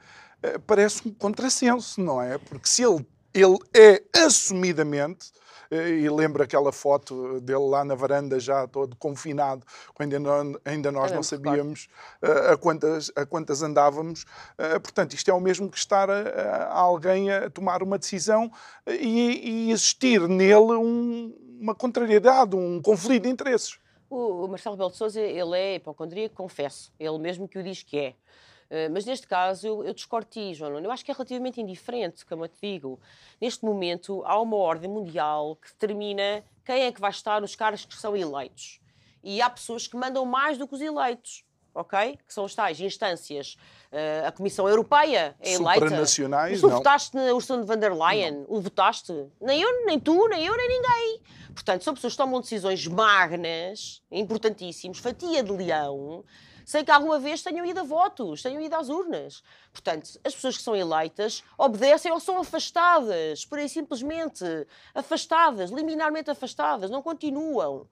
[0.65, 2.39] parece um contrassenso, não é?
[2.39, 5.31] Porque se ele, ele é assumidamente
[5.71, 11.11] e lembro aquela foto dele lá na varanda, já todo confinado, quando ainda, ainda nós
[11.11, 11.87] não sabíamos
[12.23, 14.23] uh, a, quantas, a quantas andávamos.
[14.57, 16.21] Uh, portanto, isto é o mesmo que estar a,
[16.65, 18.51] a alguém a tomar uma decisão
[18.87, 23.77] e, e existir nele um, uma contrariedade, um conflito de interesses.
[24.09, 26.91] O, Marcelo Rebelo de Sousa, ele é hipocondríaco, confesso.
[26.99, 28.15] Ele mesmo que o diz que é.
[28.69, 32.25] Eh, mas neste caso eu, eu discordo ti, João Eu acho que é relativamente indiferente,
[32.25, 32.99] como eu te digo.
[33.41, 37.85] Neste momento há uma ordem mundial que determina quem é que vai estar nos cargos
[37.85, 38.79] que são eleitos.
[39.23, 41.43] E há pessoas que mandam mais do que os eleitos.
[41.73, 42.17] Ok?
[42.27, 43.55] Que são as tais instâncias.
[43.91, 45.85] Uh, a Comissão Europeia é eleita.
[45.85, 46.77] Supranacionais, tu não.
[46.77, 48.31] votaste na Ursula von der Leyen?
[48.31, 48.45] Não.
[48.49, 49.13] O votaste?
[49.39, 51.21] Nem eu, nem tu, nem eu, nem ninguém.
[51.53, 56.23] Portanto, são pessoas que tomam decisões magnas, importantíssimas, fatia de leão,
[56.69, 59.41] sem que alguma vez tenham ido a votos, tenham ido às urnas.
[59.71, 64.45] Portanto, as pessoas que são eleitas obedecem ou são afastadas, por aí simplesmente
[64.93, 67.89] afastadas, liminarmente afastadas, não continuam.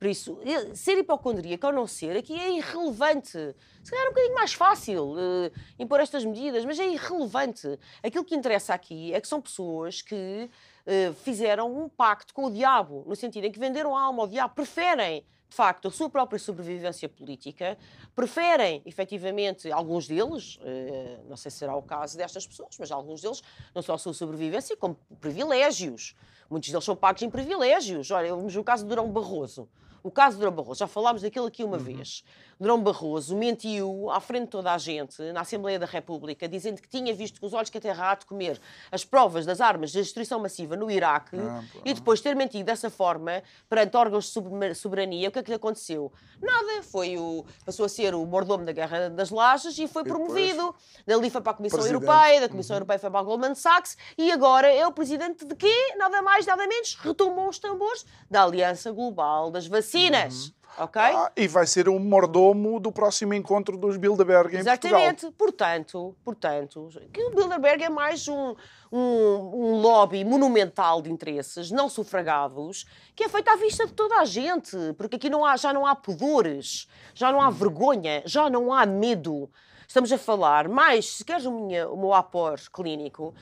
[0.00, 0.36] Por isso,
[0.74, 3.54] ser hipocondríaco ou não ser, aqui é irrelevante.
[3.84, 7.78] Se calhar é um bocadinho mais fácil uh, impor estas medidas, mas é irrelevante.
[8.02, 10.50] Aquilo que interessa aqui é que são pessoas que
[10.86, 14.26] uh, fizeram um pacto com o diabo, no sentido em que venderam a alma ao
[14.26, 17.78] diabo, preferem de facto, a sua própria sobrevivência política,
[18.14, 23.22] preferem, efetivamente, alguns deles, eh, não sei se será o caso destas pessoas, mas alguns
[23.22, 23.42] deles,
[23.74, 26.14] não só a sua sobrevivência, como privilégios.
[26.50, 28.10] Muitos deles são pagos em privilégios.
[28.10, 29.68] Olha, vamos no caso de Durão Barroso.
[30.02, 31.82] O caso de Durão Barroso, já falámos daquilo aqui uma uhum.
[31.82, 32.24] vez.
[32.60, 36.88] Durão Barroso mentiu à frente de toda a gente, na Assembleia da República, dizendo que
[36.88, 39.92] tinha visto com os olhos que a terra há de comer as provas das armas
[39.92, 44.74] de destruição massiva no Iraque ah, e depois ter mentido dessa forma perante órgãos de
[44.74, 45.28] soberania.
[45.28, 46.12] O que é que lhe aconteceu?
[46.40, 46.82] Nada.
[46.82, 50.74] Foi o, passou a ser o mordomo da Guerra das Lajes e foi e promovido.
[51.06, 52.04] Dali foi para a Comissão presidente.
[52.04, 52.78] Europeia, da Comissão uhum.
[52.78, 55.94] Europeia foi para a Goldman Sachs e agora é o presidente de quê?
[55.96, 56.96] Nada mais, nada menos.
[57.00, 60.46] Retomou os tambores da Aliança Global das Vacinas.
[60.46, 60.57] Uhum.
[60.76, 61.00] Ok?
[61.00, 65.30] Ah, e vai ser um mordomo do próximo encontro dos Bilderberg em Exatamente.
[65.30, 65.32] Portugal.
[65.38, 68.54] Portanto, portanto, que o Bilderberg é mais um,
[68.92, 74.16] um, um, lobby monumental de interesses não sufragados que é feito à vista de toda
[74.16, 78.48] a gente, porque aqui não há, já não há pudores, já não há vergonha, já
[78.48, 79.50] não há medo.
[79.86, 83.34] Estamos a falar mais, se queres o meu, o meu apor clínico,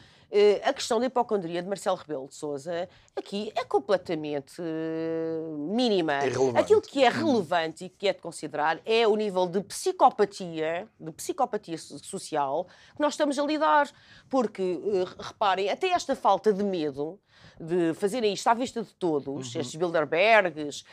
[0.64, 6.24] a questão da hipocondria de Marcelo Rebelo de Sousa aqui é completamente uh, mínima.
[6.24, 6.58] Irrelevante.
[6.58, 11.12] Aquilo que é relevante e que é de considerar é o nível de psicopatia, de
[11.12, 13.88] psicopatia social que nós estamos a lidar.
[14.28, 17.18] Porque, uh, reparem, até esta falta de medo
[17.60, 19.60] de fazerem isto à vista de todos, uhum.
[19.60, 20.84] estes Bilderbergs,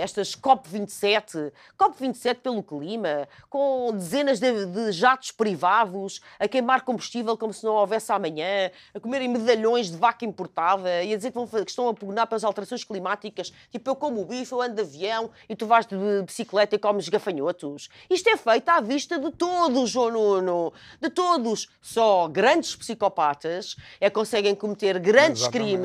[0.00, 7.52] estas COP27, COP27 pelo clima, com dezenas de, de, jatos privados a queimar combustível como
[7.52, 11.46] se não houvesse amanhã, a comerem medalhões de vaca importada e a dizer que, vão,
[11.46, 15.30] que estão a pugnar pelas alterações climáticas, tipo eu como bife, eu ando de avião
[15.48, 17.88] e tu vais de bicicleta e comes gafanhotos.
[18.08, 21.68] Isto é feito à vista de todos, João Nuno, de todos.
[21.80, 25.70] Só grandes psicopatas é conseguem cometer grandes Exatamente.
[25.70, 25.77] crimes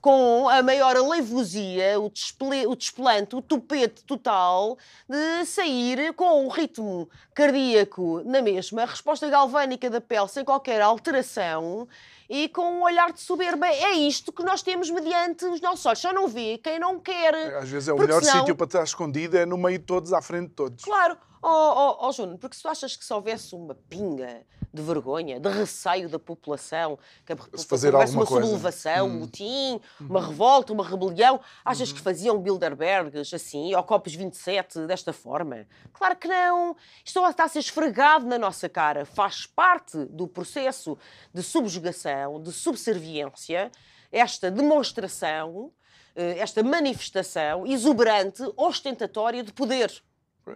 [0.00, 6.48] com a maior aleivosia, o, desple, o desplante, o tupete total de sair com um
[6.48, 11.86] ritmo cardíaco na mesma, resposta galvânica da pele sem qualquer alteração
[12.30, 13.66] e com um olhar de soberba.
[13.66, 15.98] É isto que nós temos mediante os nossos olhos.
[15.98, 17.34] Só não vê quem não quer.
[17.56, 18.38] Às vezes é o melhor senão...
[18.38, 20.84] sítio para estar escondido, é no meio de todos, à frente de todos.
[20.84, 21.18] Claro.
[21.42, 25.40] Oh, oh, oh Júnior, porque se tu achas que se houvesse uma pinga de vergonha,
[25.40, 28.46] de receio da população, que a população fazer houvesse uma coisa.
[28.46, 29.10] sublevação, hum.
[29.10, 31.96] um motim, uma revolta, uma rebelião, achas uhum.
[31.96, 35.66] que faziam Bilderbergs assim, ou Copos 27 desta forma?
[35.92, 36.76] Claro que não.
[37.04, 39.04] Isto está a ser esfregado na nossa cara.
[39.04, 40.96] Faz parte do processo
[41.32, 43.72] de subjugação, de subserviência
[44.12, 45.72] esta demonstração,
[46.16, 50.02] eh, esta manifestação exuberante, ostentatória de poder.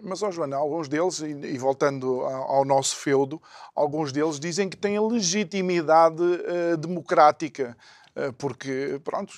[0.02, 3.40] Mas, ó Joana, alguns deles, e, voltando ao nosso feudo,
[3.74, 7.76] alguns deles dizem que têm a legitimidade uh, democrática
[8.16, 9.32] eh, porque, pronto,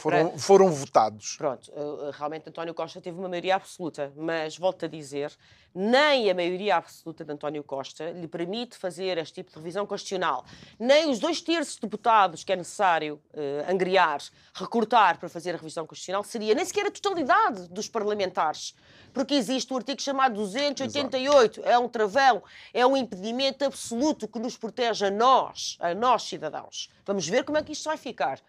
[0.00, 0.38] foram, Para...
[0.38, 1.36] foram votados.
[1.36, 1.70] Pronto,
[2.12, 5.36] realmente António Costa teve uma maioria absoluta, mas volto a dizer,
[5.74, 10.44] nem a maioria absoluta de António Costa lhe permite fazer este tipo de revisão constitucional,
[10.78, 14.20] nem os dois terços de deputados que é necessário uh, angriar,
[14.54, 18.74] recortar para fazer a revisão constitucional, seria nem sequer a totalidade dos parlamentares
[19.12, 21.68] porque existe o artigo chamado 288, Exato.
[21.68, 26.88] é um travão, é um impedimento absoluto que nos protege a nós, a nós cidadãos.
[27.04, 28.40] Vamos ver como é que isto vai ficar.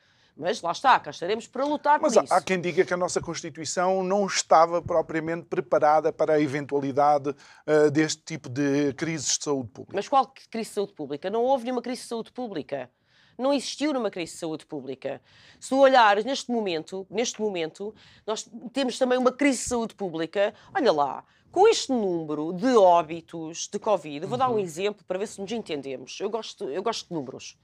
[0.41, 2.33] Mas lá está, cá estaremos para lutar Mas por isso.
[2.33, 7.29] Mas há quem diga que a nossa Constituição não estava propriamente preparada para a eventualidade
[7.29, 9.95] uh, deste tipo de crises de saúde pública.
[9.95, 11.29] Mas qual crise de saúde pública?
[11.29, 12.89] Não houve nenhuma crise de saúde pública
[13.37, 15.19] não existiu numa crise de saúde pública.
[15.59, 17.93] Se tu olhares neste momento, neste momento,
[18.25, 20.53] nós temos também uma crise de saúde pública.
[20.75, 24.59] Olha lá, com este número de óbitos de Covid, vou dar um uhum.
[24.59, 26.17] exemplo para ver se nos entendemos.
[26.19, 27.57] Eu gosto, eu gosto de números.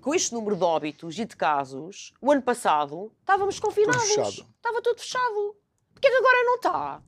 [0.00, 4.14] Com este número de óbitos e de casos, o ano passado estávamos confinados.
[4.14, 5.56] Tudo Estava tudo fechado.
[5.92, 7.02] Porquê que agora não está?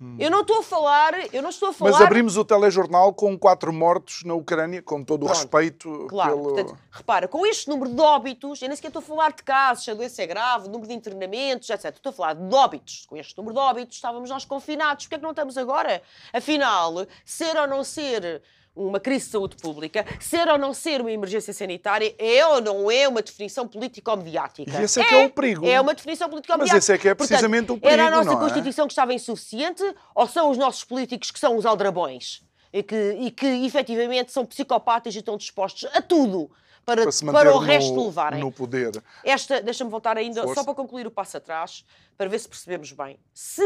[0.00, 0.16] Hum.
[0.18, 1.90] Eu não estou a falar, eu não estou a falar.
[1.90, 5.36] Mas abrimos o telejornal com quatro mortos na Ucrânia, com todo Pronto.
[5.36, 6.06] o respeito.
[6.08, 6.54] Claro, pelo...
[6.54, 9.84] portanto, repara, com este número de óbitos, eu nem sequer estou a falar de casos,
[9.84, 11.86] se a doença é grave, número de internamentos, etc.
[11.96, 13.06] Estou a falar de óbitos.
[13.06, 15.06] Com este número de óbitos estávamos nós confinados.
[15.06, 16.00] Porquê é que não estamos agora?
[16.32, 18.40] Afinal, ser ou não ser
[18.78, 22.90] uma crise de saúde pública, ser ou não ser uma emergência sanitária, é ou não
[22.90, 24.80] é uma definição político-mediática.
[24.80, 25.66] E esse é, é, que é o perigo.
[25.66, 26.76] É uma definição político-mediática.
[26.76, 28.40] Mas esse é que é precisamente Portanto, o perigo, Era a nossa é?
[28.40, 29.82] Constituição que estava insuficiente
[30.14, 32.42] ou são os nossos políticos que são os aldrabões?
[32.72, 36.50] E que, e que efetivamente são psicopatas e estão dispostos a tudo
[36.84, 38.40] para, para, para o resto no, levarem.
[38.40, 39.02] No poder.
[39.22, 40.60] Esta, deixa-me voltar ainda, Força.
[40.60, 41.84] só para concluir o passo atrás,
[42.16, 43.18] para ver se percebemos bem.
[43.34, 43.62] Se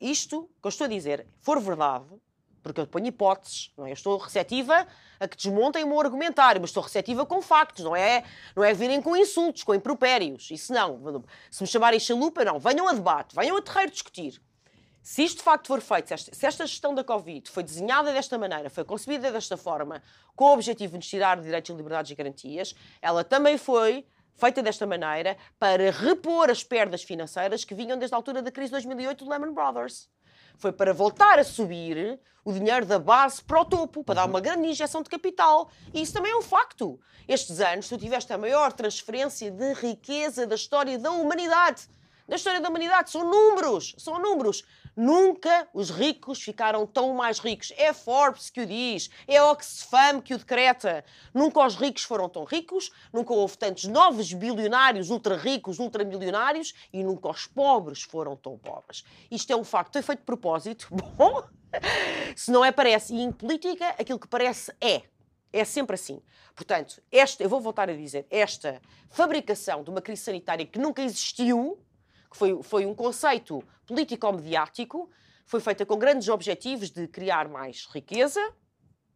[0.00, 2.06] isto que eu estou a dizer for verdade,
[2.64, 3.90] porque eu ponho hipóteses, não é?
[3.90, 4.86] Eu estou receptiva
[5.20, 8.24] a que desmontem o meu argumentário, mas estou receptiva com factos, não é,
[8.56, 10.50] não é virem com insultos, com impropérios.
[10.50, 11.22] Isso não.
[11.50, 12.58] Se me chamarem chalupa, não.
[12.58, 14.40] Venham a debate, venham a terreiro discutir.
[15.02, 18.70] Se isto de facto for feito, se esta, gestão da Covid foi desenhada desta maneira,
[18.70, 20.02] foi concebida desta forma,
[20.34, 25.36] com o objetivo de tirar direitos, liberdades e garantias, ela também foi feita desta maneira
[25.58, 29.30] para repor as perdas financeiras que vinham desde a altura da crise de 2008 do
[29.30, 30.08] Lehman Brothers
[30.56, 34.40] foi para voltar a subir o dinheiro da base para o topo, para dar uma
[34.40, 35.70] grande injeção de capital.
[35.92, 37.00] E isso também é um facto.
[37.26, 41.88] Estes anos, tu tiveste a maior transferência de riqueza da história da humanidade.
[42.28, 43.10] Da história da humanidade.
[43.10, 43.94] São números.
[43.96, 44.62] São números.
[44.96, 47.72] Nunca os ricos ficaram tão mais ricos.
[47.76, 51.04] É Forbes que o diz, é Oxfam que o decreta.
[51.32, 57.02] Nunca os ricos foram tão ricos, nunca houve tantos novos bilionários, ultra ricos, ultramilionários e
[57.02, 59.04] nunca os pobres foram tão pobres.
[59.30, 59.96] Isto é um facto.
[59.96, 60.88] É feito de propósito.
[61.16, 61.42] Bom,
[62.36, 63.14] se não é parece.
[63.14, 65.02] E em política, aquilo que parece é.
[65.52, 66.20] É sempre assim.
[66.54, 71.02] Portanto, esta, eu vou voltar a dizer, esta fabricação de uma crise sanitária que nunca
[71.02, 71.78] existiu,
[72.34, 75.08] que foi, foi um conceito político-mediático,
[75.46, 78.40] foi feita com grandes objetivos de criar mais riqueza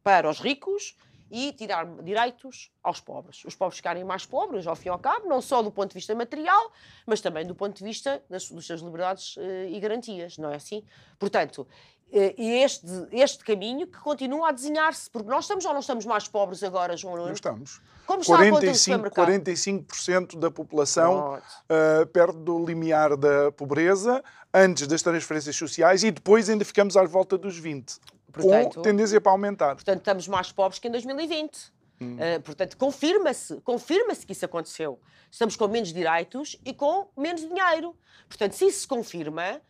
[0.05, 0.97] para os ricos
[1.29, 3.45] e tirar direitos aos pobres.
[3.45, 5.95] Os pobres ficarem mais pobres, ao fim e ao cabo, não só do ponto de
[5.95, 6.73] vista material,
[7.05, 10.55] mas também do ponto de vista das, das suas liberdades uh, e garantias, não é
[10.55, 10.85] assim?
[11.19, 11.67] Portanto,
[12.11, 16.63] este, este caminho que continua a desenhar-se, porque nós estamos ou não estamos mais pobres
[16.63, 17.27] agora, João Nuno?
[17.27, 17.81] Não estamos.
[18.07, 25.03] Como está 45, a 45% da população uh, perto do limiar da pobreza, antes das
[25.03, 27.99] transferências sociais, e depois ainda ficamos à volta dos 20%,
[28.33, 29.75] portanto, com tendência para aumentar.
[29.75, 31.77] Portanto, estamos mais pobres que em 2020.
[32.01, 32.17] Hum.
[32.17, 34.99] Uh, portanto, confirma-se, confirma-se que isso aconteceu.
[35.31, 37.95] Estamos com menos direitos e com menos dinheiro.
[38.27, 39.61] Portanto, se isso se confirma,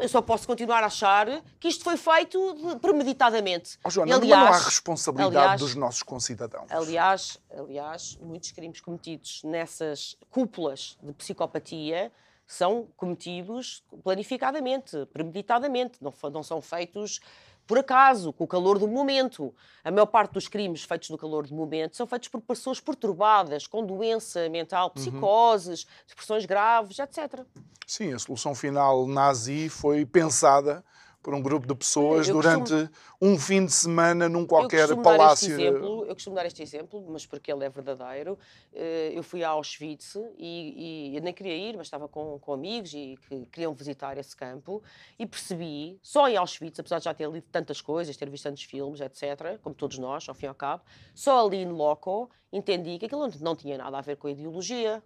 [0.00, 1.26] eu só posso continuar a achar
[1.58, 3.78] que isto foi feito premeditadamente.
[3.84, 6.70] Oh, Joana, aliás, não há responsabilidade aliás, dos nossos concidadãos.
[6.70, 12.10] Aliás, aliás, muitos crimes cometidos nessas cúpulas de psicopatia
[12.46, 17.20] são cometidos planificadamente, premeditadamente, não, não são feitos
[17.70, 19.54] por acaso, com o calor do momento.
[19.84, 23.64] A maior parte dos crimes feitos no calor do momento são feitos por pessoas perturbadas,
[23.68, 24.94] com doença mental, uhum.
[24.94, 25.88] psicoses, uhum.
[26.08, 27.44] depressões graves, etc.
[27.86, 30.84] Sim, a solução final nazi foi pensada
[31.22, 32.90] por um grupo de pessoas eu durante costumo,
[33.20, 35.52] um fim de semana num qualquer eu palácio.
[35.52, 38.38] Exemplo, eu costumo dar este exemplo, mas porque ele é verdadeiro.
[38.72, 42.52] Eh, eu fui a Auschwitz e, e eu nem queria ir, mas estava com, com
[42.52, 44.82] amigos e que queriam visitar esse campo
[45.18, 48.62] e percebi, só em Auschwitz, apesar de já ter lido tantas coisas, ter visto tantos
[48.62, 50.82] filmes, etc., como todos nós, ao fim e ao cabo,
[51.14, 55.02] só ali no loco entendi que aquilo não tinha nada a ver com a ideologia,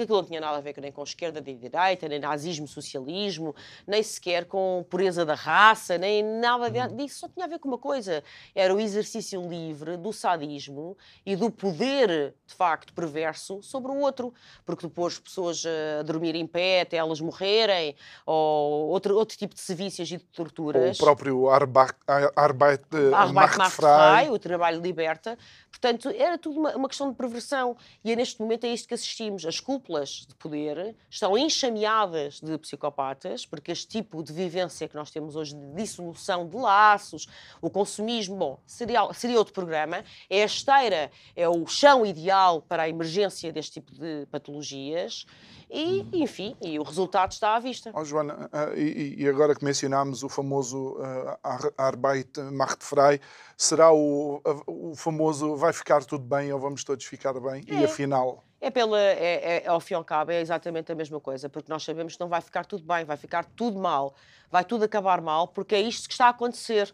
[0.00, 3.54] que aquilo não tinha nada a ver nem com esquerda nem direita, nem nazismo, socialismo,
[3.86, 6.96] nem sequer com pureza da raça, nem nada Uhum.
[6.96, 7.20] disso.
[7.20, 8.22] Só tinha a ver com uma coisa:
[8.54, 10.96] era o exercício livre do sadismo
[11.26, 14.32] e do poder, de facto, perverso sobre o outro.
[14.64, 17.94] Porque depois pessoas eh, a dormir em pé até elas morrerem,
[18.24, 20.96] ou outro, outro tipo de serviços e de O torturas.
[20.98, 21.94] próprio Arbeit,
[22.36, 22.82] Arbeit,
[23.14, 23.90] Arbeit Macht macht frei.
[24.24, 25.36] frei, o trabalho liberta.
[25.70, 27.76] Portanto, era tudo uma, uma questão de perversão.
[28.04, 29.46] E é neste momento é isto que assistimos.
[29.46, 35.10] As cúpulas de poder estão enxameadas de psicopatas, porque este tipo de vivência que nós
[35.10, 37.26] temos hoje de dissolução de laços,
[37.62, 40.04] o consumismo, bom, seria, seria outro programa.
[40.28, 45.24] É a esteira, é o chão ideal para a emergência deste tipo de patologias.
[45.72, 47.92] E, enfim, e o resultado está à vista.
[47.94, 50.96] Oh, Joana, ah, e, e agora que mencionámos o famoso
[51.42, 53.20] Ar- Arbeit Macht frei,
[53.56, 57.62] será o, o famoso vai ficar tudo bem ou vamos todos ficar bem?
[57.68, 57.84] E É.
[57.84, 61.48] afinal, É pela, é, é- ao fim e ao cabo, é exatamente a mesma coisa,
[61.48, 64.14] porque nós sabemos que não vai ficar tudo bem, vai ficar tudo mal,
[64.50, 66.92] vai tudo acabar mal, porque é isto que está a acontecer.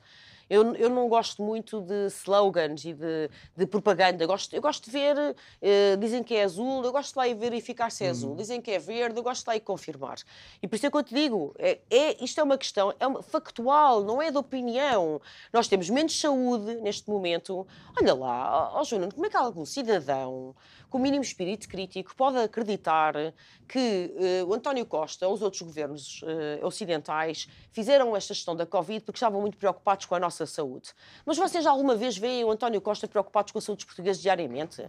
[0.48, 4.22] Eu, eu não gosto muito de slogans e de, de propaganda.
[4.22, 7.28] Eu gosto, eu gosto de ver, eh, dizem que é azul, eu gosto de lá
[7.28, 8.36] ir verificar se é azul.
[8.36, 10.18] Dizem que é verde, eu gosto de lá ir confirmar.
[10.62, 13.06] E por isso é que eu te digo, é, é- isto é uma questão é
[13.06, 15.20] uma, factual, não é de opinião.
[15.52, 17.66] Nós temos menos saúde neste momento.
[18.00, 20.54] Olha lá, ó Nuno, como é que algum cidadão
[20.88, 23.14] com o mínimo espírito crítico pode acreditar
[23.68, 28.64] que eh, o António Costa ou os outros governos eh, ocidentais fizeram esta gestão da
[28.64, 30.90] Covid porque estavam muito preocupados com a nossa saúde.
[31.24, 34.82] Mas vocês alguma vez veem o António Costa preocupados com a saúde dos portugueses diariamente?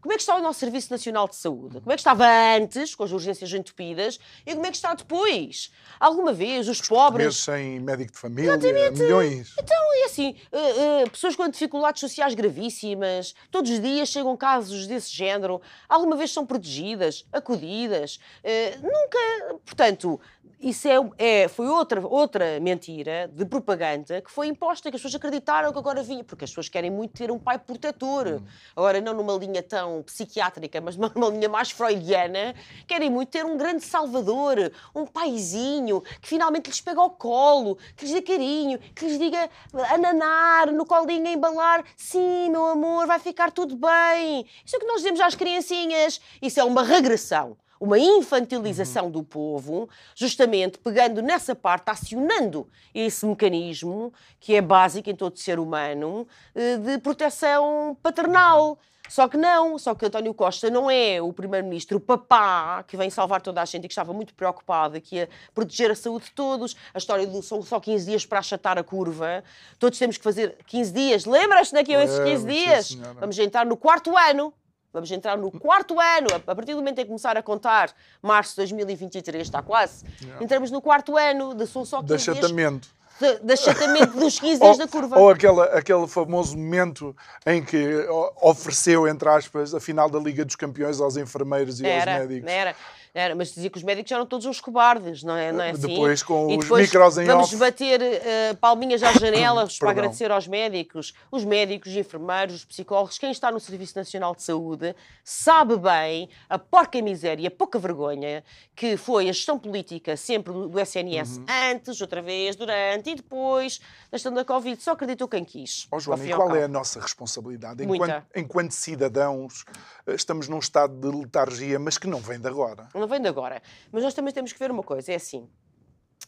[0.00, 1.80] Como é que está o nosso Serviço Nacional de Saúde?
[1.80, 2.24] Como é que estava
[2.56, 5.72] antes, com as urgências entupidas, e como é que está depois?
[5.98, 7.26] Alguma vez os pobres...
[7.26, 9.54] meses sem médico de família, milhões.
[9.58, 14.86] Então, é assim, eh, eh, pessoas com dificuldades sociais gravíssimas, todos os dias chegam casos
[14.86, 20.20] desse género, alguma vez são protegidas, acudidas, eh, nunca, portanto,
[20.60, 25.14] isso é, é- foi outra, outra mentira de propaganda que foi imposta, que as pessoas
[25.14, 28.42] acreditaram que agora vinha, porque as pessoas querem muito ter um pai protetor,
[28.76, 32.54] agora não numa linha tão psiquiátrica, mas numa linha mais freudiana,
[32.86, 38.04] querem muito ter um grande salvador, um paizinho, que finalmente lhes pega ao colo, que
[38.04, 39.48] lhes dê carinho, que lhes diga
[39.90, 44.46] ananar, no colinho a embalar, sim, meu amor, vai ficar tudo bem.
[44.64, 46.20] Isso é o que nós dizemos às criancinhas.
[46.40, 47.56] Isso é uma regressão.
[47.80, 55.14] Uma infantilização do povo, justamente pegando nessa parte, acionando esse mecanismo que é básico em
[55.14, 58.78] todo ser humano eh, de proteção paternal.
[59.08, 63.40] Só que não, só que António Costa não é o primeiro-ministro papá que vem salvar
[63.40, 66.76] toda a gente e que estava muito preocupado que ia proteger a saúde de todos.
[66.92, 69.42] A história do são só 15 dias para achatar a curva.
[69.78, 71.24] Todos temos que fazer 15 dias.
[71.24, 72.94] Lembras-te daqui a esses 15 Lembro, sim, dias?
[73.18, 74.52] Vamos entrar no quarto ano.
[74.92, 76.28] Vamos entrar no quarto ano.
[76.46, 80.04] A partir do momento em que começar a contar, março de 2023 está quase.
[80.40, 82.88] Entramos no quarto ano de são só 15 De dias achatamento.
[83.20, 85.18] de, de achatamento dos 15 Ou, dias da curva.
[85.18, 87.14] ou aquela, aquele famoso momento
[87.44, 88.06] em que
[88.40, 92.50] ofereceu, entre aspas, a final da Liga dos Campeões aos enfermeiros e Era, aos médicos.
[92.50, 92.74] era,
[93.14, 95.88] era, mas dizia que os médicos eram todos uns cobardes, não é, não é assim?
[95.88, 97.56] Depois, com os depois micros em vamos off.
[97.56, 101.14] bater eh, palminhas às janelas para agradecer aos médicos.
[101.30, 104.94] Os médicos, os enfermeiros, os psicólogos, quem está no Serviço Nacional de Saúde
[105.24, 108.44] sabe bem a porca miséria, a pouca vergonha
[108.74, 111.46] que foi a gestão política sempre do, SNS Uhum.
[111.72, 113.80] antes, outra vez, durante e depois
[114.10, 114.82] da gestão da Covid.
[114.82, 115.86] Só acreditou quem quis.
[115.90, 117.82] Ó ao Joana, e qual é a nossa responsabilidade?
[117.82, 119.64] Enquanto, enquanto cidadãos,
[120.06, 122.88] eh, estamos num estado de letargia, mas que não vem de agora.
[122.98, 123.62] Não vem de agora.
[123.92, 125.48] Mas nós também temos que ver uma coisa: é assim,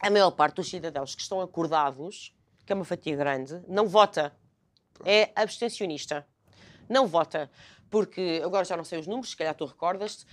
[0.00, 4.34] a maior parte dos cidadãos que estão acordados, que é uma fatia grande, não vota.
[5.04, 6.26] É abstencionista.
[6.88, 7.50] Não vota.
[7.90, 10.24] Porque agora já não sei os números, se calhar tu recordas-te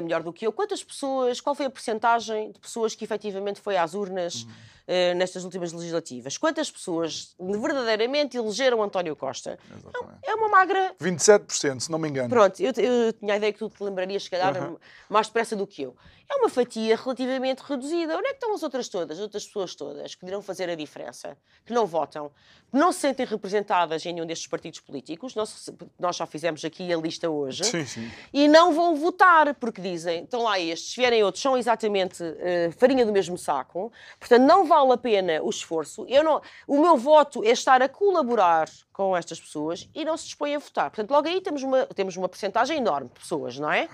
[0.00, 0.52] melhor do que eu.
[0.52, 4.46] Quantas pessoas, qual foi a percentagem de pessoas que efetivamente foi às urnas
[4.86, 6.36] eh, nestas últimas legislativas?
[6.38, 9.58] Quantas pessoas verdadeiramente elegeram António Costa?
[9.70, 10.18] Exatamente.
[10.22, 12.28] É uma magra 27%, se não me engano.
[12.28, 14.76] Pronto, eu, eu tinha a ideia que tu te lembrarias, se calhar, Aham.
[15.08, 15.96] mais depressa do que eu.
[16.30, 18.16] É uma fatia relativamente reduzida.
[18.16, 20.74] Onde é que estão as outras todas, as outras pessoas todas, que poderão fazer a
[20.74, 21.36] diferença?
[21.66, 22.30] Que não votam,
[22.70, 25.34] que não se sentem representadas em nenhum destes partidos políticos.
[25.34, 27.64] Nós, nós já fizemos aqui a lista hoje.
[27.64, 28.10] Sim, sim.
[28.32, 32.70] E não vão votar, porque dizem, estão lá estes, se vierem outros, são exatamente eh,
[32.76, 33.92] farinha do mesmo saco.
[34.18, 36.04] Portanto, não vale a pena o esforço.
[36.08, 40.24] Eu não, o meu voto é estar a colaborar com estas pessoas e não se
[40.24, 40.90] dispõem a votar.
[40.90, 43.88] Portanto, logo aí temos uma, temos uma percentagem enorme de pessoas, não é?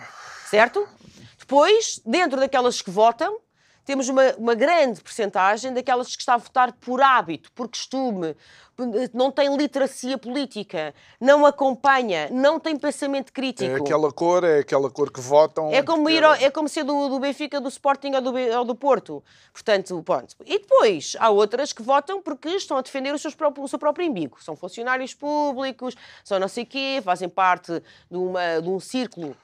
[0.47, 0.87] Certo?
[1.39, 3.39] Depois, dentro daquelas que votam,
[3.85, 8.37] temos uma, uma grande percentagem daquelas que está a votar por hábito, por costume,
[9.12, 13.70] não tem literacia política, não acompanha, não tem pensamento crítico.
[13.70, 15.70] É aquela cor, é aquela cor que votam.
[15.72, 18.64] É como, ir ao, é como ser do, do Benfica, do Sporting ou do, ou
[18.64, 19.22] do Porto.
[19.53, 20.37] Portanto, pronto.
[20.47, 23.78] E depois há outras que votam porque estão a defender o, seus próprio, o seu
[23.78, 24.43] próprio embigo.
[24.43, 29.37] São funcionários públicos, são não sei quê, fazem parte de, uma, de um círculo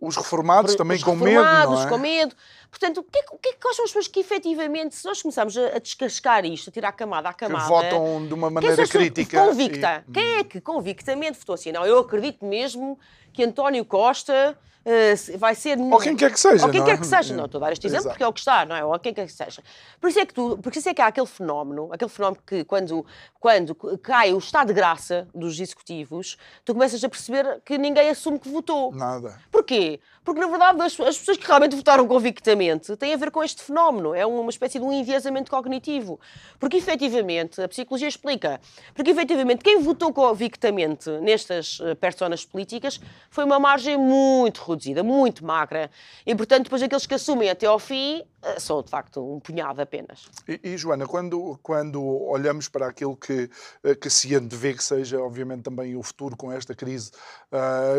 [0.00, 1.88] os reformados também os com reformados, medo, não é?
[1.88, 2.36] com medo.
[2.70, 5.20] Portanto, o que, é, o que, é, quais são as pessoas que efetivamente, se nós
[5.20, 7.64] começarmos a, a descascar isto, a tirar camada a camada...
[7.64, 9.44] Que votam de uma maneira crítica.
[9.44, 10.04] Convicta.
[10.08, 10.12] E...
[10.12, 11.72] Quem é que convictamente votou assim?
[11.72, 12.98] Não, eu acredito mesmo
[13.32, 15.78] que António Costa uh, vai ser.
[15.78, 16.64] Ou quem quer que seja.
[16.64, 16.98] Ou quem não quer é?
[16.98, 17.34] que seja.
[17.34, 18.14] Não, estou a dar este exemplo Exato.
[18.14, 18.84] porque é o que está, não é?
[18.84, 19.62] Ou quem quer que seja.
[20.00, 22.64] Por isso é que, tu, porque isso é que há aquele fenómeno, aquele fenómeno que
[22.64, 23.06] quando,
[23.40, 28.38] quando cai o estado de graça dos executivos, tu começas a perceber que ninguém assume
[28.38, 28.92] que votou.
[28.92, 29.38] Nada.
[29.50, 30.00] Porquê?
[30.24, 33.62] Porque, na verdade, as, as pessoas que realmente votaram convictamente têm a ver com este
[33.62, 34.14] fenómeno.
[34.14, 36.20] É uma espécie de um enviesamento cognitivo.
[36.60, 38.60] Porque, efetivamente, a psicologia explica.
[38.94, 43.00] Porque, efetivamente, quem votou convictamente nestas uh, personas políticas
[43.30, 45.90] foi uma margem muito reduzida, muito magra.
[46.24, 49.82] E, portanto, depois aqueles que assumem até ao fim uh, são, de facto, um punhado
[49.82, 50.28] apenas.
[50.46, 53.50] E, e, Joana, quando, quando olhamos para aquilo que,
[53.84, 57.10] uh, que se antevê que seja, obviamente, também o futuro com esta crise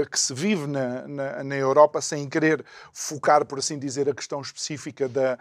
[0.10, 4.40] que se vive na, na, na Europa, sem querer focar, por assim dizer, a questão
[4.40, 5.38] específica da,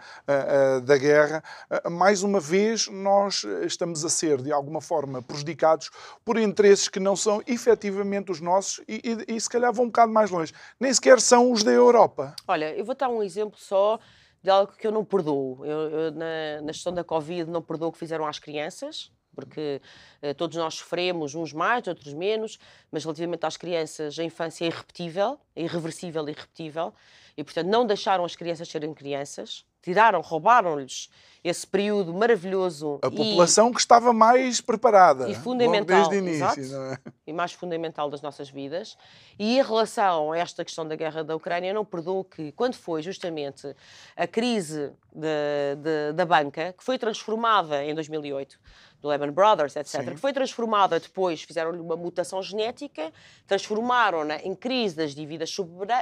[0.83, 1.43] da guerra,
[1.91, 5.91] mais uma vez nós estamos a ser, de alguma forma, prejudicados
[6.25, 9.87] por interesses que não são efetivamente os nossos e, e, e se calhar vão um
[9.87, 10.51] bocado mais longe.
[10.79, 12.35] Nem sequer são os da Europa.
[12.47, 13.99] Olha, eu vou dar um exemplo só
[14.41, 15.63] de algo que eu não perdoo.
[15.63, 19.81] Eu, eu na, na gestão da Covid não perdoo o que fizeram às crianças, porque
[20.21, 22.59] eh, todos nós sofremos, uns mais, outros menos,
[22.91, 26.93] mas relativamente às crianças, a infância é irrepetível, é irreversível e irrepetível,
[27.35, 31.09] e portanto não deixaram as crianças serem crianças, tiraram, roubaram-lhes
[31.43, 32.99] esse período maravilhoso.
[33.01, 35.29] A população e, que estava mais preparada.
[35.29, 35.97] E fundamental.
[35.97, 37.11] Desde o início, exato, é?
[37.27, 38.97] E mais fundamental das nossas vidas.
[39.37, 42.75] E em relação a esta questão da guerra da Ucrânia, eu não perdoo que, quando
[42.75, 43.75] foi justamente
[44.15, 48.57] a crise de, de, da banca, que foi transformada em 2008,
[49.03, 50.05] do Lehman Brothers, etc., Sim.
[50.11, 53.11] que foi transformada depois, fizeram-lhe uma mutação genética,
[53.45, 55.53] transformaram-na em crise das dívidas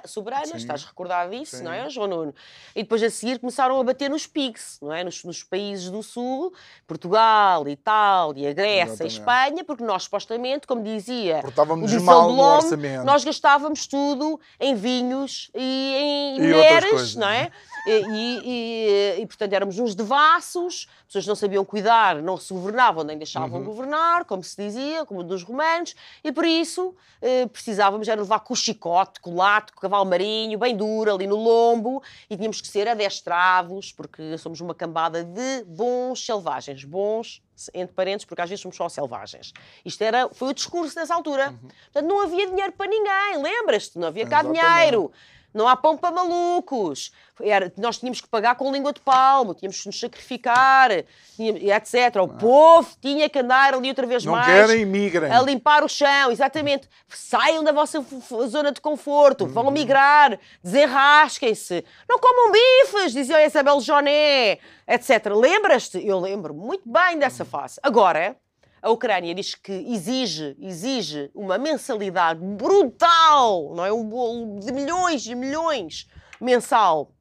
[0.06, 0.58] soberanas, Sim.
[0.58, 1.64] estás recordado disso, Sim.
[1.64, 2.36] não é, João Nuno?
[2.76, 5.04] E depois a seguir começaram a bater nos PIGS, não é?
[5.04, 6.54] Nos, nos países do Sul,
[6.86, 9.04] Portugal, Itália, Grécia.
[9.06, 13.04] Espanha, porque nós supostamente, como dizia Portávamos o mal no orçamento.
[13.04, 17.52] nós gastávamos tudo em vinhos e em e mulheres, não é?
[17.86, 23.18] E, e, e, portanto éramos uns devassos, pessoas não sabiam cuidar, não se governavam nem
[23.18, 23.66] deixavam uhum.
[23.66, 28.54] governar, como se dizia, como dos romanos, e por isso eh, precisávamos era levar com
[28.54, 32.36] o chicote, com o lato, com o cavalo marinho, bem duro, ali no lombo, e
[32.36, 37.42] tínhamos que ser adestrados, porque somos uma cambada de bons selvagens, bons
[37.74, 39.54] entre parentes, porque às vezes somos só selvagens.
[39.86, 41.50] Isto era, foi o discurso nessa altura.
[41.50, 41.70] Uhum.
[41.92, 44.00] Portanto, não havia dinheiro para ninguém, lembras-te?
[44.00, 44.66] Não havia cá Exatamente.
[44.66, 45.12] dinheiro.
[45.54, 47.12] Não há pão para malucos.
[47.42, 52.22] Era, nós tínhamos que pagar com língua de palmo, tínhamos que nos sacrificar, etc.
[52.22, 54.68] O povo tinha que andar ali outra vez não mais.
[54.68, 55.32] Querem, migrem.
[55.32, 56.88] A limpar o chão, exatamente.
[57.10, 58.06] Saiam da vossa
[58.48, 59.72] zona de conforto, vão uhum.
[59.72, 61.84] migrar, desenrasquem-se.
[62.08, 65.26] Não comam bifes, dizia a Isabel Joné, etc.
[65.36, 66.06] Lembras-te?
[66.06, 67.80] Eu lembro muito bem dessa face.
[67.82, 68.36] Agora,
[68.82, 73.94] a Ucrânia diz que exige, exige uma mensalidade brutal, não é?
[73.94, 76.08] Um bolo de milhões e milhões
[76.40, 77.12] mensal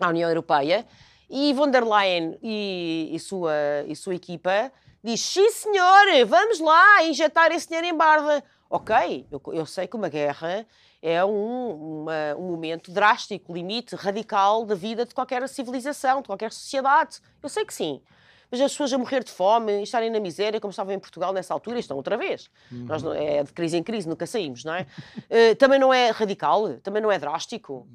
[0.00, 0.86] à União Europeia.
[1.28, 3.52] E von der Leyen e, e, sua,
[3.86, 4.72] e sua equipa
[5.04, 8.42] diz: sim, senhor, vamos lá injetar esse dinheiro em barda.
[8.70, 10.66] Ok, eu, eu sei que uma guerra
[11.02, 16.52] é um, uma, um momento drástico, limite, radical da vida de qualquer civilização, de qualquer
[16.52, 17.20] sociedade.
[17.42, 18.00] Eu sei que sim
[18.50, 21.32] mas as pessoas a morrer de fome e estarem na miséria, como estavam em Portugal
[21.32, 22.48] nessa altura, e estão outra vez.
[22.70, 22.84] Uhum.
[22.84, 24.82] Nós é de crise em crise, nunca saímos, não é?
[24.82, 27.86] uh, também não é radical, também não é drástico.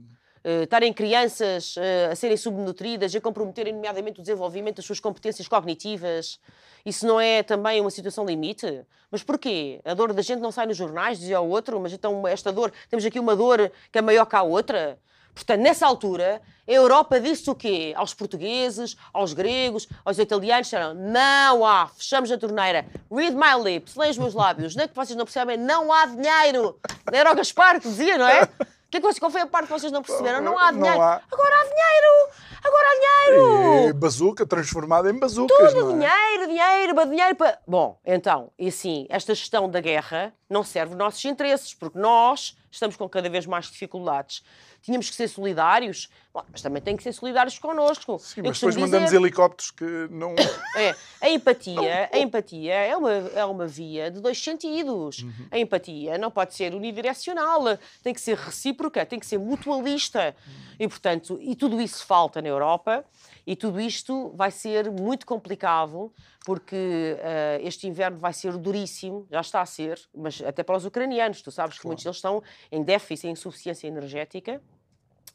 [0.44, 5.48] Uh, estarem crianças uh, a serem subnutridas, a comprometerem, nomeadamente, o desenvolvimento das suas competências
[5.48, 6.40] cognitivas.
[6.84, 8.84] Isso não é também uma situação limite?
[9.12, 9.80] Mas porquê?
[9.86, 12.74] A dor da gente não sai nos jornais, dizia o outro, mas então esta dor,
[12.90, 14.98] temos aqui uma dor que é maior que a outra.
[15.34, 17.94] Portanto, nessa altura, a Europa disse o quê?
[17.96, 23.96] Aos portugueses, aos gregos, aos italianos, disseram, não há, fechamos a torneira, read my lips,
[23.96, 26.80] leem os meus lábios, nem que vocês não percebem, não há dinheiro.
[27.12, 28.48] Era o Gaspar que dizia, não é?
[28.90, 30.42] Que é que, qual foi a parte que vocês não perceberam?
[30.42, 31.02] Não há Não dinheiro.
[31.02, 31.22] há.
[31.32, 32.30] Agora há dinheiro!
[32.62, 32.96] Agora há
[33.30, 33.90] dinheiro!
[33.90, 36.10] É bazuca transformada em bazucas, Tudo não é?
[36.38, 37.58] dinheiro, dinheiro, dinheiro para.
[37.66, 42.58] Bom, então, e assim, esta gestão da guerra não serve os nossos interesses, porque nós
[42.70, 44.44] estamos com cada vez mais dificuldades.
[44.82, 48.18] Tínhamos que ser solidários, bom, mas também tem que ser solidários connosco.
[48.18, 50.34] Sim, mas depois mandamos dizer- helicópteros que não.
[50.76, 55.20] é, a empatia, a empatia é uma, é uma via de dois sentidos.
[55.20, 55.48] Uhum.
[55.52, 60.36] A empatia não pode ser unidirecional, tem que ser recíproca, tem que ser mutualista.
[60.80, 63.06] E, portanto, e tudo isso falta na Europa
[63.46, 66.14] e tudo isto vai ser muito complicado
[66.46, 70.86] porque eh, este inverno vai ser duríssimo, já está a ser, mas até para os
[70.86, 71.42] ucranianos.
[71.42, 74.62] Tu sabes que muitos deles estão em déficit, em insuficiência energética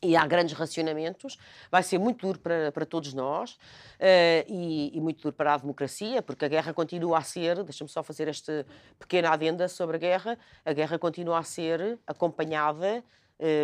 [0.02, 1.38] e há grandes racionamentos,
[1.70, 3.58] vai ser muito duro para, para todos nós
[3.98, 7.88] eh, e, e muito duro para a democracia, porque a guerra continua a ser, deixa-me
[7.88, 8.66] só fazer esta
[8.98, 13.02] pequena adenda sobre a guerra, a guerra continua a ser acompanhada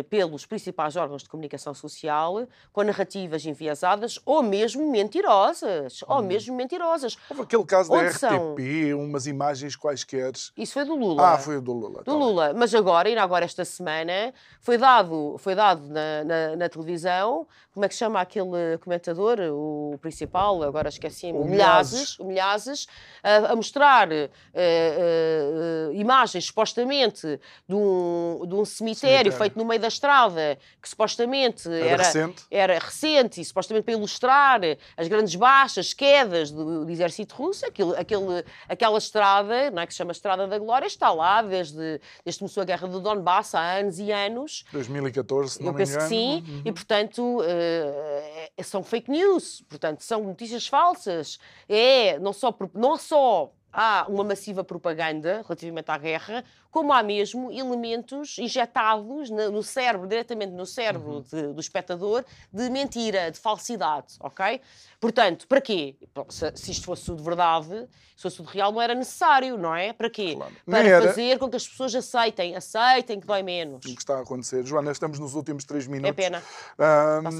[0.09, 7.17] pelos principais órgãos de comunicação social com narrativas enviesadas ou mesmo mentirosas, ou mesmo mentirosas.
[7.29, 8.55] Houve aquele caso da Onde RTP, são?
[8.99, 10.31] umas imagens quaisquer.
[10.57, 11.33] Isso foi do Lula.
[11.33, 11.99] Ah, foi do Lula.
[11.99, 12.19] do tá bem.
[12.21, 12.53] Lula.
[12.53, 17.85] Mas agora, ainda agora esta semana, foi dado, foi dado na, na, na televisão, como
[17.85, 22.87] é que chama aquele comentador, o principal, agora esqueci-me, O Milhazes, o Milhazes,
[23.23, 29.31] a, a mostrar eh, eh, eh, imagens supostamente de um, de um cemitério, Cemitério.
[29.33, 32.43] feito no meio da estrada, que supostamente Era era, recente.
[32.51, 34.59] era recente e supostamente para ilustrar
[34.97, 39.93] as grandes baixas, quedas do, do exército russo, aquele, aquele, aquela estrada, não é, que
[39.93, 41.77] se chama Estrada da Glória, está lá desde,
[42.23, 44.63] desde que começou a guerra do Donbass há anos e anos.
[44.71, 46.45] 2014, se não Eu penso que engano.
[46.45, 51.39] sim, e portanto eh, são fake news, portanto são notícias falsas.
[51.67, 56.43] É não só, não só há uma massiva propaganda relativamente à guerra,
[56.73, 63.29] como há mesmo elementos injetados no cérebro, diretamente no cérebro de- do espectador, de mentira,
[63.29, 64.59] de falsidade, ok?
[64.99, 65.95] Portanto, para quê?
[66.29, 69.93] Se, se isto fosse tudo verdade, se fosse tudo real, não era necessário, não é?
[69.93, 70.33] Para quê?
[70.35, 70.53] Claro.
[70.65, 73.77] Para fazer com que as pessoas aceitem, aceitem que dói menos.
[73.77, 74.65] O que está a acontecer.
[74.65, 76.09] Joana, estamos nos últimos três minutos.
[76.09, 76.41] É pena.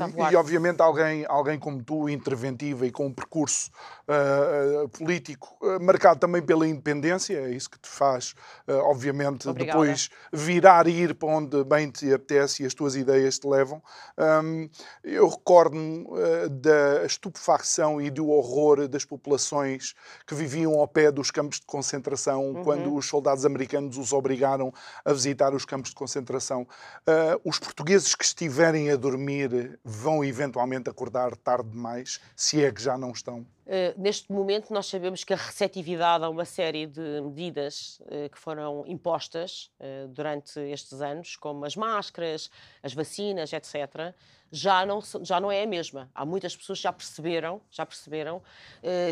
[0.09, 0.31] Voar.
[0.31, 3.71] e obviamente alguém, alguém como tu, interventiva e com um percurso
[4.07, 8.35] ah, político ah, marcado também pela independência, é isso que te faz,
[8.67, 9.79] ah, obviamente, Obrigada.
[9.79, 13.81] depois virar e ir para onde bem te apetece e as tuas ideias te levam.
[14.17, 14.67] Ahm,
[15.03, 19.93] eu recordo-me ah, da estupefacção e do horror das populações
[20.25, 22.63] que viviam ao pé dos campos de concentração Uhum.
[22.63, 24.73] quando os soldados americanos os obrigaram
[25.05, 26.67] a visitar os campos de concentração.
[27.05, 32.81] Ah, os portugueses que estiverem a dormir vão eventualmente acordar tarde demais, se é que
[32.81, 33.45] já não estão.
[33.65, 38.37] Uh, neste momento, nós sabemos que a receptividade a uma série de medidas uh, que
[38.37, 42.51] foram impostas uh, durante estes anos, como as máscaras,
[42.81, 44.13] as vacinas, etc.,
[44.51, 46.11] já não, já não é a mesma.
[46.13, 48.39] Há muitas pessoas que já perceberam, já perceberam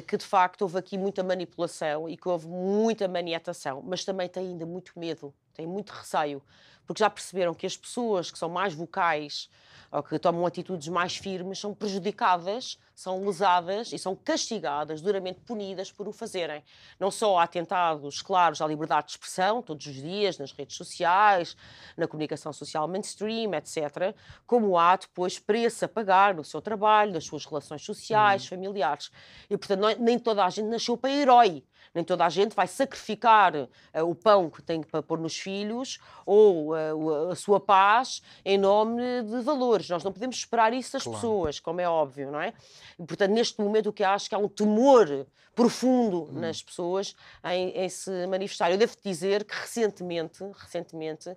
[0.06, 4.50] que de facto houve aqui muita manipulação e que houve muita maniatação, mas também têm
[4.50, 6.44] ainda muito medo, têm muito receio,
[6.92, 9.50] porque já perceberam que as pessoas que são mais vocais
[9.90, 15.92] ou que tomam atitudes mais firmes são prejudicadas, são lesadas e são castigadas, duramente punidas
[15.92, 16.64] por o fazerem.
[17.00, 21.58] Não só há atentados claros à liberdade de expressão, todos os dias, nas redes sociais,
[21.98, 24.16] na comunicação social mainstream, etc.,
[24.46, 29.12] como há depois preço a pagar no seu trabalho, nas suas relações sociais, familiares.
[29.50, 31.64] E, portanto, é- nem toda a gente nasceu para herói.
[31.94, 33.54] Nem toda a gente vai sacrificar
[33.94, 38.58] eh, o pão que tem para pôr nos filhos ou o- a sua paz em
[38.58, 39.90] nome de valores.
[39.90, 41.18] Nós não podemos esperar isso das Claro.
[41.18, 42.54] pessoas, como é óbvio, não é?
[42.98, 47.14] E, portanto, neste momento, o que acho que há um temor profundo nas pessoas
[47.44, 48.72] em, em se manifestar.
[48.72, 51.36] Eu devo dizer que recentemente, recentemente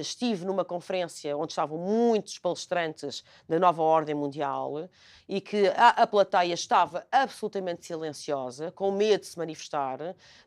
[0.00, 4.88] estive numa conferência onde estavam muitos palestrantes da nova ordem mundial
[5.28, 9.98] e que a, a plateia estava absolutamente silenciosa, com medo de se manifestar,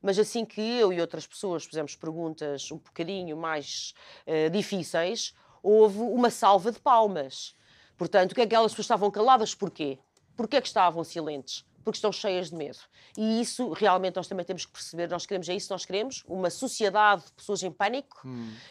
[0.01, 3.93] mas assim que eu e outras pessoas fizemos perguntas um bocadinho mais
[4.25, 7.55] eh, difíceis, houve uma salva de palmas.
[7.97, 9.53] Portanto, o que é que pessoas estavam caladas?
[9.53, 9.99] Porquê?
[10.35, 11.63] Porquê é que estavam silentes?
[11.83, 12.77] Porque estão cheias de medo.
[13.17, 15.09] E isso realmente nós também temos que perceber.
[15.09, 16.23] Nós queremos, é isso que nós queremos?
[16.27, 18.21] Uma sociedade de pessoas em pânico?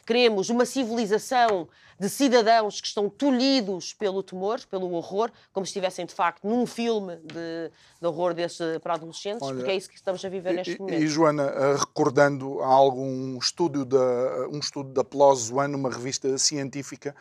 [0.06, 6.06] Queremos uma civilização de cidadãos que estão tolhidos pelo temor, pelo horror, como se estivessem
[6.06, 9.96] de facto num filme de, de horror desse para adolescentes, Olha, porque é isso que
[9.96, 11.02] estamos a viver neste E, momento.
[11.02, 16.38] e, Joana, eh, recordando algo, um estudo da, um estudo da PLOS One, uma revista
[16.38, 17.14] científica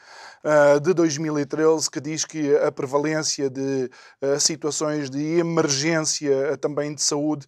[0.44, 3.90] eh, de 2013, que diz que a prevalência de
[4.22, 7.46] eh, situações de emergência emergência também de saúde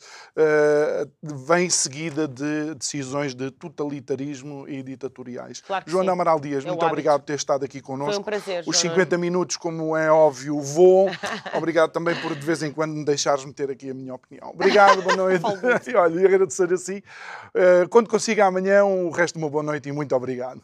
[1.22, 5.62] vem seguida de decisões de totalitarismo e ditatoriais.
[5.62, 6.12] Claro Joana.
[6.12, 6.94] Amaral Dias, É muito hábito.
[6.94, 8.14] obrigado por ter estado aqui connosco.
[8.14, 8.96] Foi um prazer, Os Joana.
[8.96, 11.08] 50 minutos, como é óbvio, voam.
[11.56, 14.50] Obrigado também por de vez em quando me deixares meter aqui a minha opinião.
[14.50, 15.44] Obrigado, boa noite.
[15.92, 17.02] E olha, agradecer assim.
[17.54, 20.62] Eh, quando consiga amanhã, o resto de uma boa noite e muito obrigado.